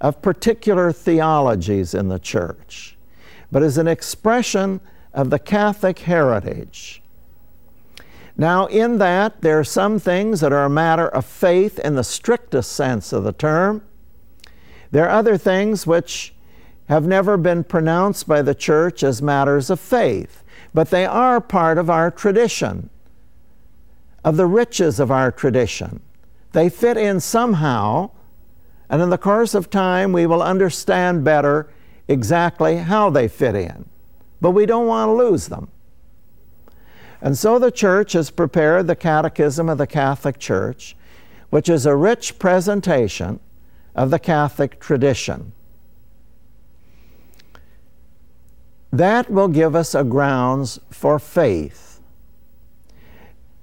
[0.00, 2.97] of particular theologies in the church,
[3.50, 4.80] but is an expression
[5.12, 7.02] of the Catholic heritage.
[8.36, 12.04] Now, in that, there are some things that are a matter of faith in the
[12.04, 13.82] strictest sense of the term.
[14.92, 16.34] There are other things which
[16.88, 21.78] have never been pronounced by the church as matters of faith, but they are part
[21.78, 22.90] of our tradition
[24.24, 26.00] of the riches of our tradition.
[26.52, 28.10] They fit in somehow,
[28.88, 31.68] and in the course of time, we will understand better
[32.08, 33.88] exactly how they fit in.
[34.40, 35.68] But we don't want to lose them.
[37.20, 40.96] And so the church has prepared the Catechism of the Catholic Church,
[41.50, 43.40] which is a rich presentation
[43.94, 45.52] of the Catholic tradition.
[48.92, 51.88] That will give us a grounds for faith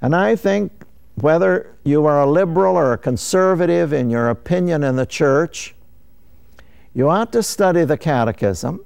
[0.02, 0.72] and I think
[1.16, 5.75] whether you are a liberal or a conservative in your opinion in the church,
[6.96, 8.84] you ought to study the Catechism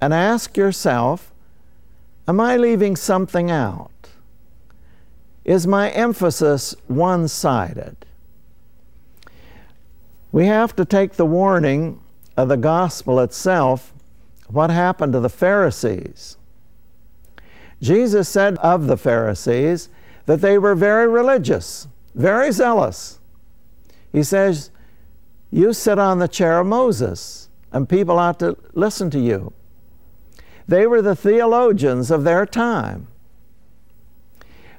[0.00, 1.32] and ask yourself
[2.28, 4.08] Am I leaving something out?
[5.44, 7.96] Is my emphasis one sided?
[10.32, 12.00] We have to take the warning
[12.36, 13.92] of the gospel itself
[14.48, 16.36] what happened to the Pharisees.
[17.80, 19.88] Jesus said of the Pharisees,
[20.26, 23.20] that they were very religious, very zealous.
[24.12, 24.70] He says,
[25.50, 29.52] You sit on the chair of Moses, and people ought to listen to you.
[30.68, 33.06] They were the theologians of their time.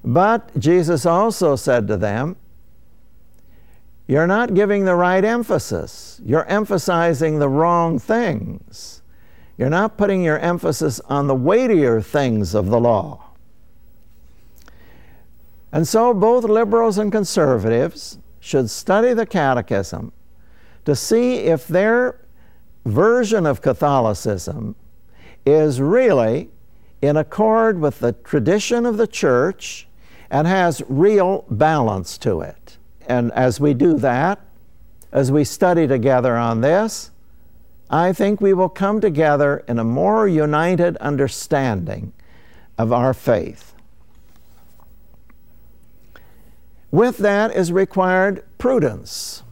[0.03, 2.35] But Jesus also said to them,
[4.07, 6.21] You're not giving the right emphasis.
[6.23, 9.01] You're emphasizing the wrong things.
[9.57, 13.23] You're not putting your emphasis on the weightier things of the law.
[15.71, 20.11] And so both liberals and conservatives should study the Catechism
[20.87, 22.17] to see if their
[22.85, 24.73] version of Catholicism
[25.45, 26.49] is really
[27.01, 29.85] in accord with the tradition of the church
[30.29, 32.77] and has real balance to it.
[33.05, 34.39] And as we do that,
[35.11, 37.11] as we study together on this,
[37.89, 42.13] I think we will come together in a more united understanding
[42.77, 43.73] of our faith.
[46.91, 49.43] With that is required prudence.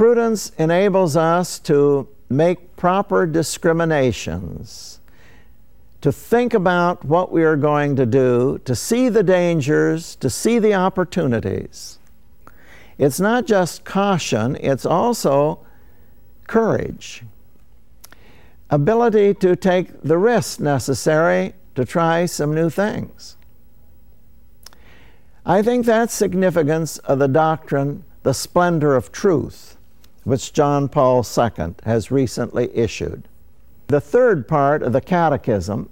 [0.00, 4.98] Prudence enables us to make proper discriminations,
[6.00, 10.58] to think about what we are going to do, to see the dangers, to see
[10.58, 11.98] the opportunities.
[12.96, 15.66] It's not just caution, it's also
[16.46, 17.22] courage,
[18.70, 23.36] ability to take the risk necessary to try some new things.
[25.44, 29.76] I think that's significance of the doctrine, the splendor of truth,
[30.24, 33.28] which John Paul II has recently issued.
[33.86, 35.88] The third part of the Catechism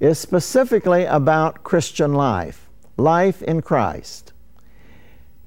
[0.00, 4.32] is specifically about Christian life, life in Christ.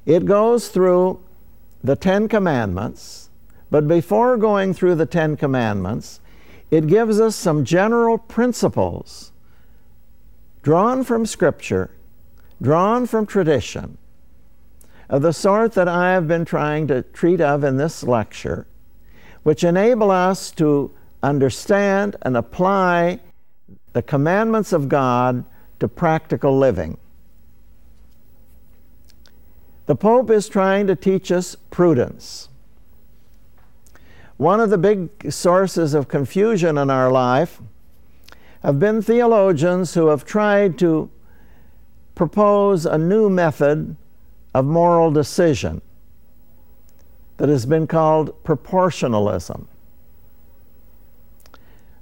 [0.05, 1.21] It goes through
[1.83, 3.29] the Ten Commandments,
[3.69, 6.19] but before going through the Ten Commandments,
[6.69, 9.31] it gives us some general principles
[10.63, 11.91] drawn from Scripture,
[12.61, 13.97] drawn from tradition,
[15.12, 18.66] of the sort that I have been trying to treat of in this lecture,
[19.43, 20.91] which enable us to
[21.22, 23.20] understand and apply
[23.91, 25.43] the commandments of God
[25.82, 26.97] to practical living.
[29.86, 32.47] The Pope is trying to teach us prudence.
[34.38, 37.62] One of the big sources of confusion in our life
[38.64, 41.09] have been theologians who have tried to
[42.16, 43.97] propose a new method
[44.53, 45.81] of moral decision
[47.37, 49.67] that has been called proportionalism.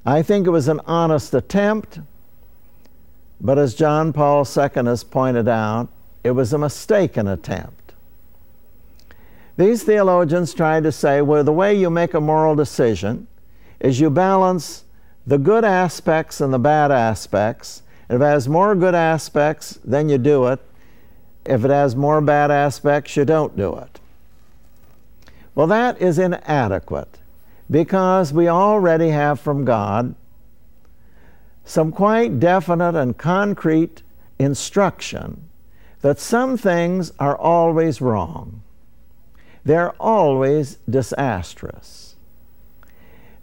[0.05, 1.99] I think it was an honest attempt,
[3.39, 5.89] but as John Paul II has pointed out,
[6.23, 7.93] it was a mistaken attempt.
[9.55, 13.27] These theologians tried to say, well, the way you make a moral decision
[13.79, 14.85] is you balance
[15.27, 17.83] the good aspects and the bad aspects.
[18.09, 20.59] If it has more good aspects, then you do it.
[21.49, 23.99] If it has more bad aspects, you don't do it.
[25.55, 27.17] Well, that is inadequate
[27.71, 30.13] because we already have from God
[31.65, 34.03] some quite definite and concrete
[34.37, 35.49] instruction
[36.01, 38.61] that some things are always wrong.
[39.65, 42.15] They're always disastrous.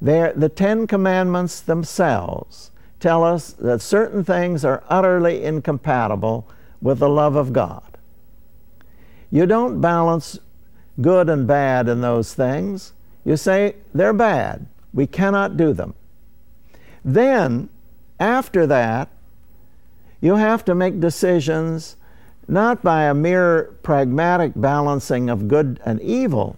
[0.00, 6.48] They're, the Ten Commandments themselves tell us that certain things are utterly incompatible
[6.80, 7.95] with the love of God.
[9.30, 10.38] You don't balance
[11.00, 12.92] good and bad in those things.
[13.24, 14.66] You say they're bad.
[14.94, 15.94] We cannot do them.
[17.04, 17.68] Then,
[18.18, 19.08] after that,
[20.20, 21.96] you have to make decisions
[22.48, 26.56] not by a mere pragmatic balancing of good and evil,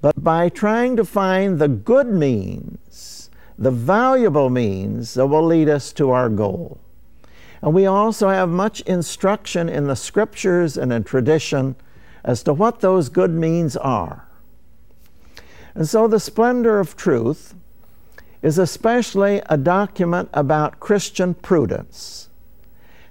[0.00, 5.92] but by trying to find the good means, the valuable means that will lead us
[5.94, 6.78] to our goal.
[7.62, 11.76] And we also have much instruction in the scriptures and in tradition
[12.24, 14.26] as to what those good means are.
[15.74, 17.54] And so the splendor of truth
[18.42, 22.28] is especially a document about Christian prudence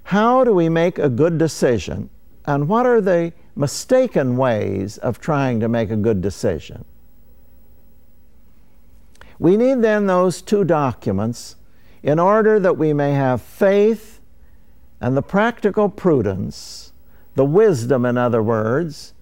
[0.04, 2.10] how do we make a good decision?
[2.46, 6.84] And what are the mistaken ways of trying to make a good decision?
[9.38, 11.56] We need then those two documents
[12.02, 14.20] in order that we may have faith
[15.00, 16.83] and the practical prudence,
[17.34, 19.12] the wisdom, in other words,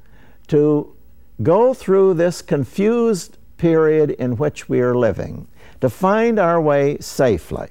[0.48, 0.94] to
[1.42, 5.46] go through this confused period in which we are living,
[5.80, 7.70] to find our way safely.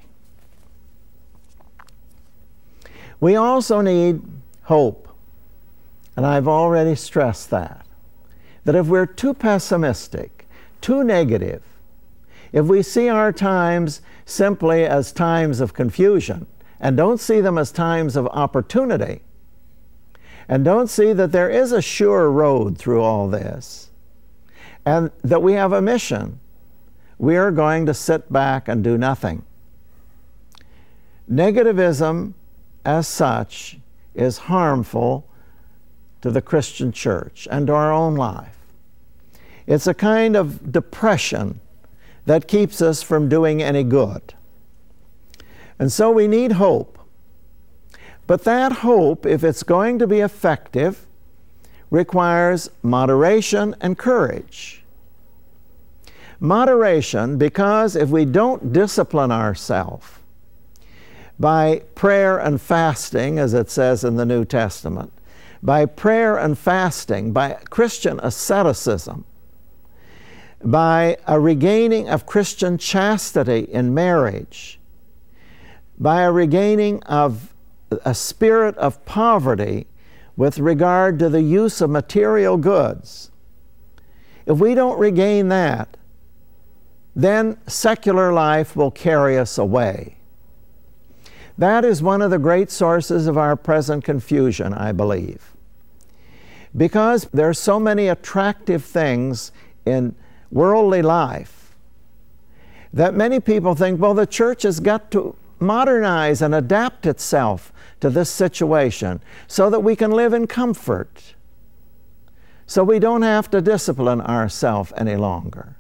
[3.20, 4.22] We also need
[4.64, 5.08] hope.
[6.16, 7.86] And I've already stressed that.
[8.66, 10.48] That if we're too pessimistic,
[10.82, 11.64] too negative,
[12.52, 16.48] if we see our times simply as times of confusion
[16.80, 19.22] and don't see them as times of opportunity,
[20.48, 23.90] and don't see that there is a sure road through all this,
[24.86, 26.40] and that we have a mission,
[27.18, 29.44] we are going to sit back and do nothing.
[31.32, 32.34] Negativism
[32.86, 33.78] as such,
[34.14, 35.28] is harmful
[36.22, 38.58] to the Christian church and to our own life.
[39.68, 41.60] It's a kind of depression
[42.26, 44.34] that keeps us from doing any good.
[45.80, 47.00] And so we need hope.
[48.32, 51.06] But that hope, if it's going to be effective,
[51.90, 54.86] requires moderation and courage.
[56.40, 60.08] Moderation, because if we don't discipline ourselves
[61.42, 65.12] by prayer and fasting, as it says in the New Testament,
[65.62, 69.26] by prayer and fasting, by Christian asceticism,
[70.64, 74.80] by a regaining of Christian chastity in marriage,
[76.00, 77.51] by a regaining of
[78.06, 79.88] a spirit of poverty
[80.38, 83.32] with regard to the use of material goods.
[84.46, 85.98] If we don't regain that,
[87.16, 90.18] then secular life will carry us away.
[91.58, 95.54] That is one of the great sources of our present confusion, I believe.
[96.76, 99.52] Because there are so many attractive things
[99.86, 100.16] in
[100.50, 101.76] worldly life
[102.94, 107.71] that many people think, well, the church has got to modernize and adapt itself
[108.02, 111.36] to this situation so that we can live in comfort,
[112.66, 115.78] so we don't have to discipline ourselves any longer.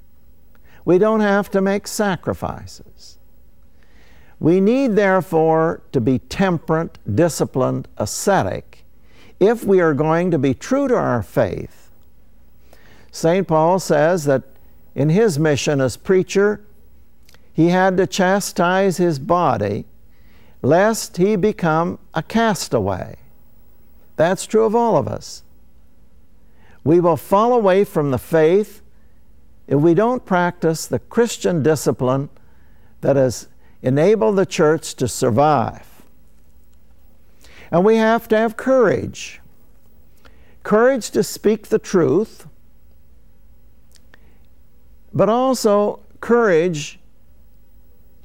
[0.86, 3.17] We don't have to make sacrifices.
[4.39, 8.86] We need, therefore, to be temperate, disciplined, ascetic
[9.39, 11.91] if we are going to be true to our faith.
[13.11, 13.47] St.
[13.47, 14.43] Paul says that
[14.95, 16.61] in his mission as preacher,
[17.53, 19.86] he had to chastise his body
[20.62, 23.18] lest he become a castaway.
[24.16, 25.43] That's true of all of us.
[26.84, 28.82] We will fall away from the faith
[29.68, 32.30] if we don't practice the Christian discipline
[33.01, 33.47] that has
[33.82, 35.88] enabled the church to survive.
[37.72, 39.41] And we have to have courage
[40.64, 42.47] courage to speak the truth,
[45.14, 46.99] but also courage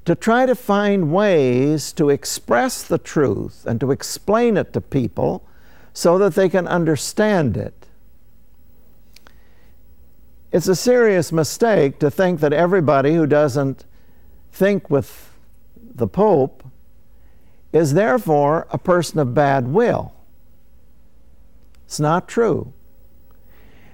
[0.07, 5.47] to try to find ways to express the truth and to explain it to people
[5.93, 7.87] so that they can understand it.
[10.53, 13.85] It's a serious mistake to think that everybody who doesn't
[14.53, 15.33] think with
[15.97, 16.63] the Pope,
[17.73, 20.13] is therefore a person of bad will.
[21.85, 22.73] It's not true.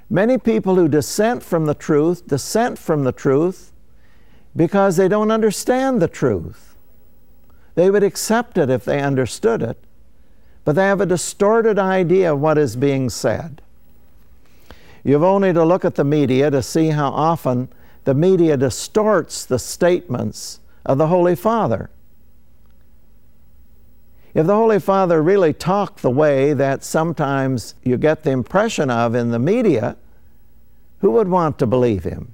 [0.08, 3.71] Many people who dissent from the truth dissent from the truth
[4.54, 6.76] because they don't understand the truth.
[7.74, 9.78] They would accept it if they understood it,
[10.64, 13.62] but they have a distorted idea of what is being said.
[15.04, 17.68] You've only to look at the media to see how often
[18.04, 21.90] the media distorts the statements of the Holy Father.
[24.34, 29.14] If the Holy Father really talked the way that sometimes you get the impression of
[29.14, 29.96] in the media,
[31.00, 32.32] who would want to believe him?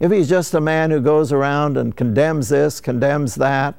[0.00, 3.74] If he's just a man who goes around and condemns this, condemns that,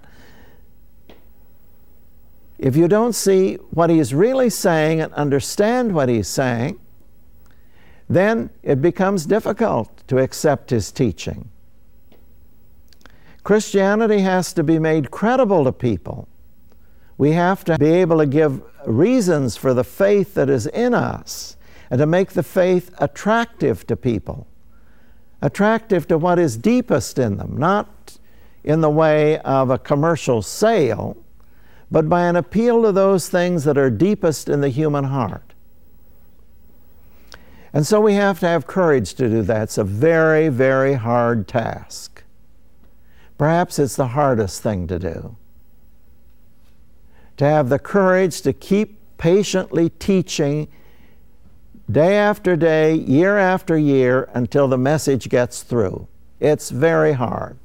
[2.58, 6.78] if you don't see what he's really saying and understand what he's saying,
[8.10, 11.50] then it becomes difficult to accept his teaching.
[13.44, 16.28] Christianity has to be made credible to people.
[17.18, 21.56] We have to be able to give reasons for the faith that is in us
[21.90, 24.48] and to make the faith attractive to people,
[25.42, 28.18] attractive to what is deepest in them, not
[28.64, 31.18] in the way of a commercial sale,
[31.92, 35.54] but by an appeal to those things that are deepest in the human heart.
[37.72, 39.64] And so we have to have courage to do that.
[39.64, 42.24] It's a very, very hard task.
[43.38, 45.36] Perhaps it's the hardest thing to do.
[47.38, 50.68] To have the courage to keep patiently teaching
[51.90, 56.08] day after day, year after year, until the message gets through.
[56.40, 57.58] It's very hard.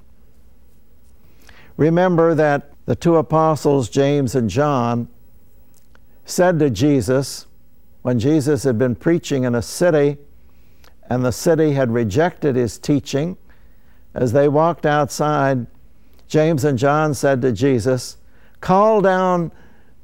[1.77, 5.09] Remember that the two apostles, James and John,
[6.25, 7.47] said to Jesus,
[8.03, 10.19] when Jesus had been preaching in a city
[11.09, 13.37] and the city had rejected his teaching,
[14.15, 15.67] as they walked outside,
[16.29, 18.17] James and John said to Jesus,
[18.61, 19.53] Call down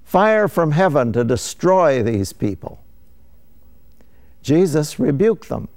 [0.04, 2.82] fire from heaven to destroy these people.
[4.42, 5.68] Jesus rebuked them.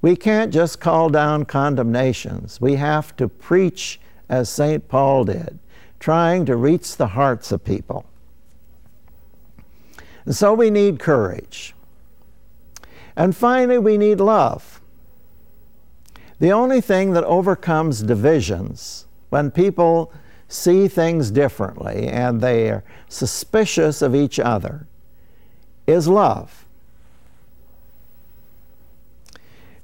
[0.00, 2.60] We can't just call down condemnations.
[2.60, 4.86] We have to preach as St.
[4.88, 5.58] Paul did,
[5.98, 8.04] trying to reach the hearts of people.
[10.24, 11.74] And so we need courage.
[13.16, 14.80] And finally, we need love.
[16.38, 20.12] The only thing that overcomes divisions, when people
[20.46, 24.86] see things differently and they are suspicious of each other,
[25.86, 26.64] is love.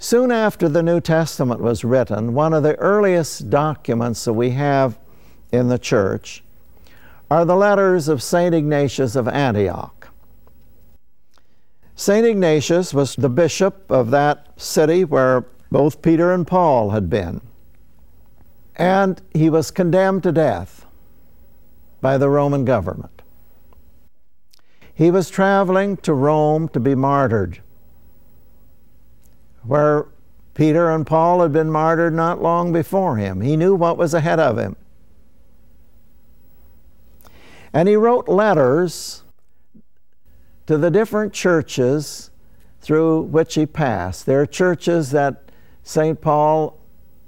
[0.04, 4.98] Soon after the New Testament was written, one of the earliest documents that we have
[5.50, 6.44] in the church
[7.30, 8.54] are the letters of St.
[8.54, 10.08] Ignatius of Antioch.
[11.96, 12.26] St.
[12.26, 17.40] Ignatius was the bishop of that city where both Peter and Paul had been.
[18.76, 20.84] And he was condemned to death
[22.02, 23.22] by the Roman government.
[24.92, 27.62] He was traveling to Rome to be martyred,
[29.66, 30.06] where
[30.54, 33.40] Peter and Paul had been martyred not long before him.
[33.40, 34.76] He knew what was ahead of him.
[37.72, 39.24] And he wrote letters
[40.66, 42.30] to the different churches
[42.80, 44.26] through which he passed.
[44.26, 45.50] There are churches that
[45.82, 46.20] St.
[46.20, 46.78] Paul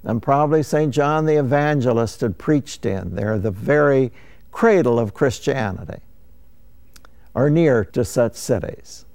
[0.05, 0.95] and probably St.
[0.95, 3.16] John the Evangelist had preached in.
[3.16, 4.12] They're the very
[4.53, 6.01] cradle of Christianity,
[7.34, 9.05] or near to such cities.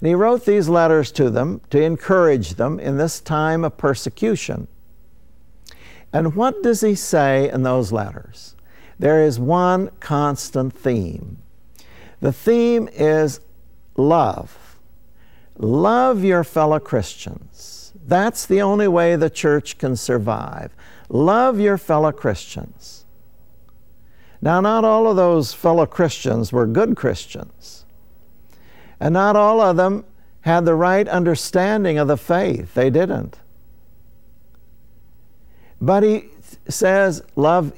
[0.00, 4.66] And he wrote these letters to them to encourage them in this time of persecution.
[6.12, 8.56] And what does he say in those letters?
[8.98, 11.38] There is one constant theme.
[12.20, 13.40] The theme is
[13.96, 14.78] love.
[15.56, 17.92] Love your fellow Christians.
[18.06, 20.74] That's the only way the church can survive.
[21.08, 23.04] Love your fellow Christians.
[24.42, 27.84] Now, not all of those fellow Christians were good Christians.
[29.00, 30.04] And not all of them
[30.42, 32.74] had the right understanding of the faith.
[32.74, 33.38] They didn't.
[35.80, 36.28] But he
[36.68, 37.72] says, Love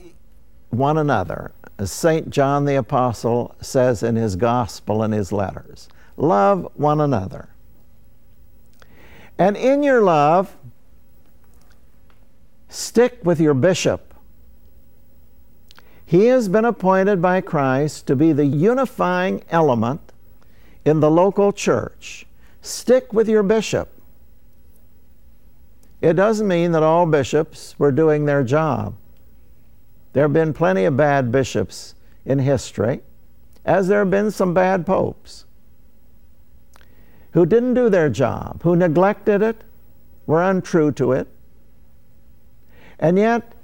[0.71, 2.31] one another, as St.
[2.31, 5.89] John the Apostle says in his gospel and his letters.
[6.17, 7.49] Love one another.
[9.39, 10.57] And in your love,
[12.69, 14.15] stick with your bishop.
[16.05, 20.12] He has been appointed by Christ to be the unifying element
[20.85, 22.27] in the local church.
[22.61, 23.89] Stick with your bishop.
[26.01, 28.95] It doesn't mean that all bishops were doing their job.
[30.13, 33.01] There have been plenty of bad bishops in history,
[33.65, 35.45] as there have been some bad popes
[37.33, 39.63] who didn't do their job, who neglected it,
[40.27, 41.29] were untrue to it.
[42.99, 43.55] And yet,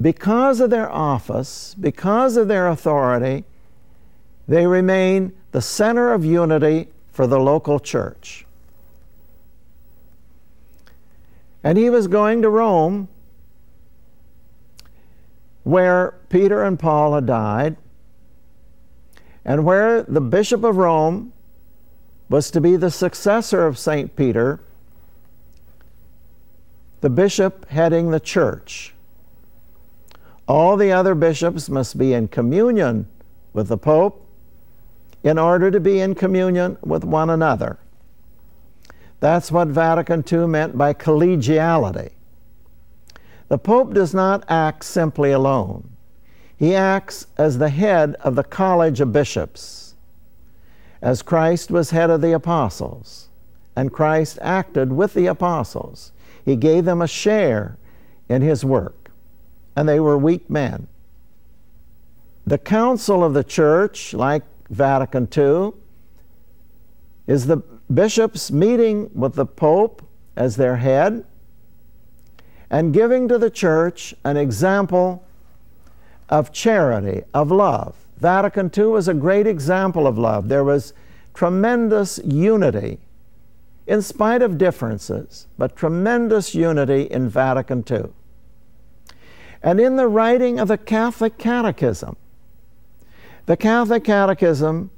[0.00, 3.44] because of their office, because of their authority,
[4.48, 8.46] they remain the center of unity for the local church.
[11.64, 13.08] And he was going to Rome,
[15.64, 17.76] where Peter and Paul had died,
[19.44, 21.32] and where the Bishop of Rome
[22.28, 24.14] was to be the successor of St.
[24.16, 24.60] Peter,
[27.00, 28.94] the bishop heading the church.
[30.48, 33.06] All the other bishops must be in communion
[33.52, 34.25] with the Pope
[35.26, 37.80] in order to be in communion with one another.
[39.18, 42.12] That's what Vatican II meant by collegiality.
[43.48, 45.88] The Pope does not act simply alone.
[46.56, 49.96] He acts as the head of the college of bishops,
[51.02, 53.28] as Christ was head of the apostles,
[53.74, 56.12] and Christ acted with the apostles.
[56.44, 57.78] He gave them a share
[58.28, 59.10] in his work,
[59.74, 60.86] and they were weak men.
[62.46, 65.72] The council of the church, like Vatican II
[67.26, 67.58] is the
[67.92, 70.02] bishops meeting with the Pope
[70.36, 71.24] as their head
[72.70, 75.24] and giving to the church an example
[76.28, 77.94] of charity, of love.
[78.18, 80.48] Vatican II was a great example of love.
[80.48, 80.92] There was
[81.34, 82.98] tremendous unity,
[83.86, 88.06] in spite of differences, but tremendous unity in Vatican II.
[89.62, 92.16] And in the writing of the Catholic Catechism,
[93.46, 94.90] the Catholic Catechism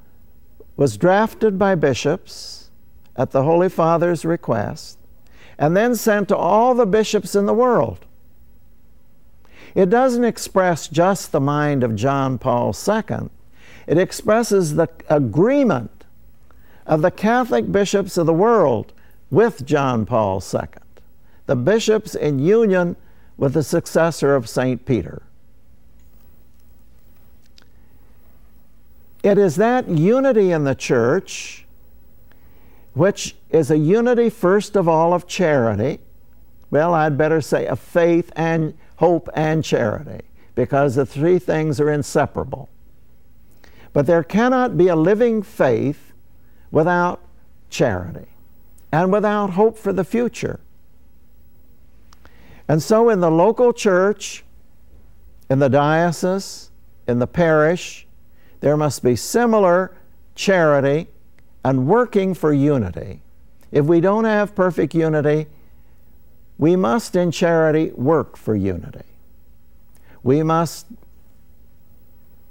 [0.76, 2.70] was drafted by bishops
[3.14, 4.98] at the Holy Father's request
[5.58, 8.06] and then sent to all the bishops in the world.
[9.74, 13.28] It doesn't express just the mind of John Paul II,
[13.86, 16.04] it expresses the agreement
[16.86, 18.92] of the Catholic bishops of the world
[19.30, 20.68] with John Paul II,
[21.46, 22.96] the bishops in union
[23.36, 24.84] with the successor of St.
[24.86, 25.22] Peter.
[29.22, 31.66] It is that unity in the church,
[32.94, 36.00] which is a unity, first of all, of charity.
[36.70, 41.90] Well, I'd better say of faith and hope and charity, because the three things are
[41.90, 42.68] inseparable.
[43.92, 46.12] But there cannot be a living faith
[46.70, 47.20] without
[47.70, 48.28] charity
[48.92, 50.60] and without hope for the future.
[52.68, 54.44] And so, in the local church,
[55.48, 56.70] in the diocese,
[57.06, 58.07] in the parish,
[58.60, 59.94] there must be similar
[60.34, 61.08] charity
[61.64, 63.22] and working for unity.
[63.70, 65.46] If we don't have perfect unity,
[66.56, 69.04] we must in charity work for unity.
[70.22, 70.86] We must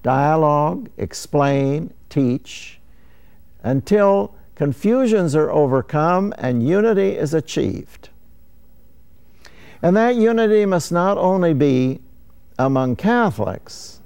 [0.04, 2.80] dialogue, explain, teach
[3.64, 8.10] until confusions are overcome and unity is achieved.
[9.82, 12.00] And that unity must not only be
[12.58, 13.97] among Catholics.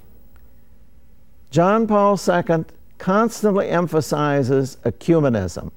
[1.52, 2.64] John Paul II
[2.96, 5.70] constantly emphasizes ecumenism,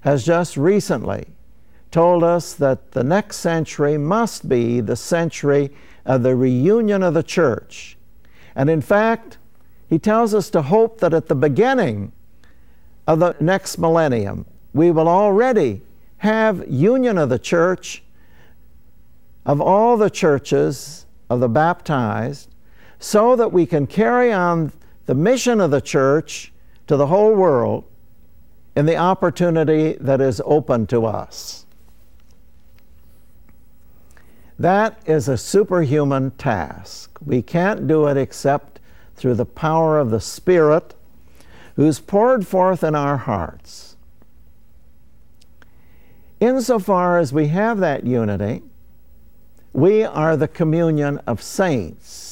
[0.00, 1.26] has just recently
[1.90, 5.70] told us that the next century must be the century
[6.06, 7.98] of the reunion of the church.
[8.54, 9.36] And in fact,
[9.86, 12.12] he tells us to hope that at the beginning
[13.06, 15.82] of the next millennium, we will already
[16.18, 18.02] have union of the church,
[19.44, 22.48] of all the churches of the baptized,
[22.98, 24.72] so that we can carry on
[25.06, 26.52] the mission of the church
[26.86, 27.84] to the whole world
[28.74, 31.64] in the opportunity that is open to us.
[34.58, 37.18] That is a superhuman task.
[37.24, 38.80] We can't do it except
[39.14, 40.94] through the power of the Spirit
[41.76, 43.96] who's poured forth in our hearts.
[46.40, 48.62] Insofar as we have that unity,
[49.72, 52.25] we are the communion of saints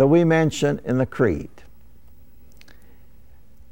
[0.00, 1.50] that we mention in the Creed.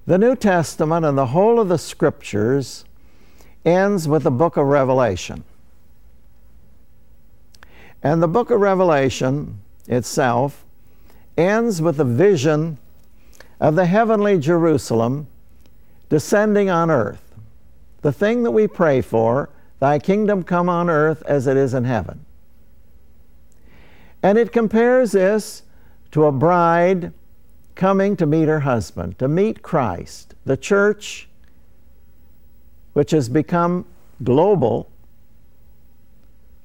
[0.06, 2.84] The New Testament and the whole of the Scriptures
[3.64, 5.42] ends with the book of Revelation.
[8.02, 10.66] And the book of Revelation itself
[11.38, 12.76] ends with a vision
[13.58, 15.28] of the heavenly Jerusalem
[16.10, 17.34] descending on earth.
[18.02, 19.48] The thing that we pray for,
[19.80, 22.26] thy kingdom come on earth as it is in heaven.
[24.22, 25.62] And it compares this
[26.12, 27.12] to a bride
[27.74, 30.34] coming to meet her husband, to meet Christ.
[30.44, 31.28] The church,
[32.92, 33.84] which has become
[34.22, 34.90] global,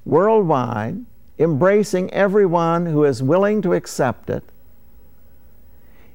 [0.04, 1.04] worldwide,
[1.38, 4.44] embracing everyone who is willing to accept it,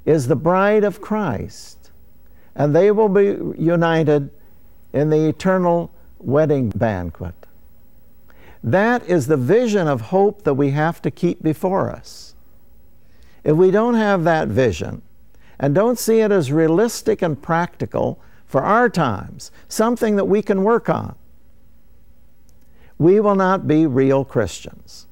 [0.06, 1.92] is the bride of Christ.
[2.56, 4.32] And they will be united
[4.92, 7.36] in the eternal wedding banquet.
[8.64, 12.29] That is the vision of hope that we have to keep before us.
[13.44, 15.02] If we don't have that vision
[15.60, 20.64] and don't see it as realistic and practical for our times, something that we can
[20.64, 21.16] work on,
[22.98, 25.08] we will not be real Christians.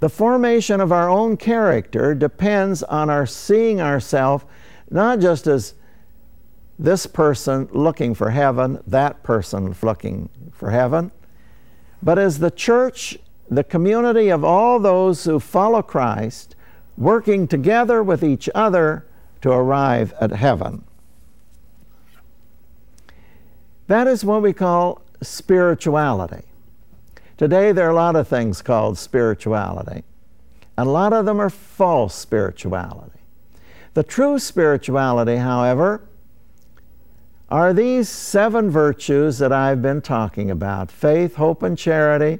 [0.00, 4.44] The formation of our own character depends on our seeing ourselves
[4.90, 5.74] not just as
[6.78, 11.12] this person looking for heaven, that person looking for heaven,
[12.02, 13.18] but as the church,
[13.50, 16.54] the community of all those who follow Christ,
[16.96, 19.04] working together with each other
[19.40, 20.84] to arrive at heaven.
[23.88, 26.44] That is what we call spirituality.
[27.36, 30.04] Today, there are a lot of things called spirituality,
[30.76, 33.18] and a lot of them are false spirituality.
[33.94, 36.02] The true spirituality, however,
[37.48, 42.38] are these seven virtues that I've been talking about faith, hope, and charity,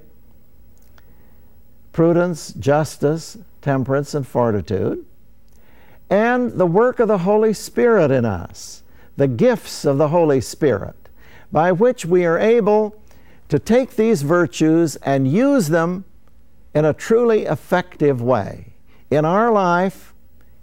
[2.01, 5.05] prudence, justice, temperance, and fortitude,
[6.09, 8.83] and the work of the Holy Spirit in us,
[9.19, 11.11] the gifts of the Holy Spirit,
[11.53, 12.97] by which we are able
[13.51, 16.07] to take these virtues and use them
[16.73, 18.73] in a truly effective way
[19.11, 20.15] in our life,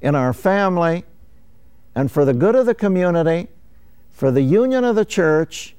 [0.01, 1.05] in our family,
[1.93, 3.47] and for the good of the community,
[4.09, 5.75] for the union of the church,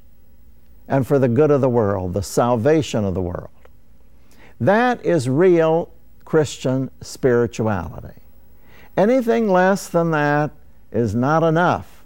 [0.86, 3.50] and for the good of the world, the salvation of the world.
[4.61, 5.90] That is real
[6.24, 8.20] Christian spirituality.
[8.96, 10.50] Anything less than that
[10.90, 12.04] is not enough.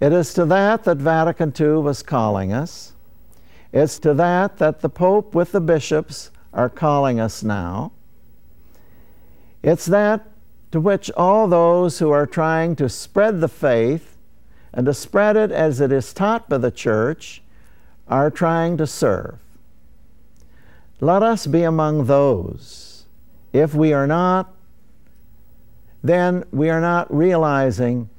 [0.00, 2.92] It is to that that Vatican II was calling us.
[3.72, 7.92] It's to that that the Pope with the bishops are calling us now.
[9.62, 10.26] It's that
[10.72, 14.16] to which all those who are trying to spread the faith
[14.72, 17.42] and to spread it as it is taught by the church
[18.08, 19.38] are trying to serve.
[21.02, 23.06] Let us be among those.
[23.54, 24.54] If we are not,
[26.02, 28.10] then we are not realizing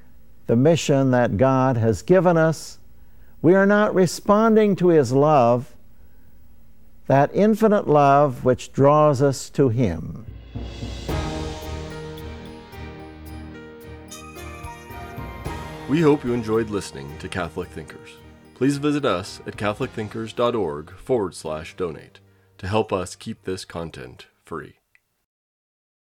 [0.48, 2.80] the mission that God has given us,
[3.42, 5.76] we are not responding to His love,
[7.06, 10.26] that infinite love which draws us to Him.
[15.88, 18.10] We hope you enjoyed listening to Catholic Thinkers.
[18.56, 22.21] Please visit us at catholicthinkers.org forward slash donate
[22.62, 24.76] to help us keep this content free.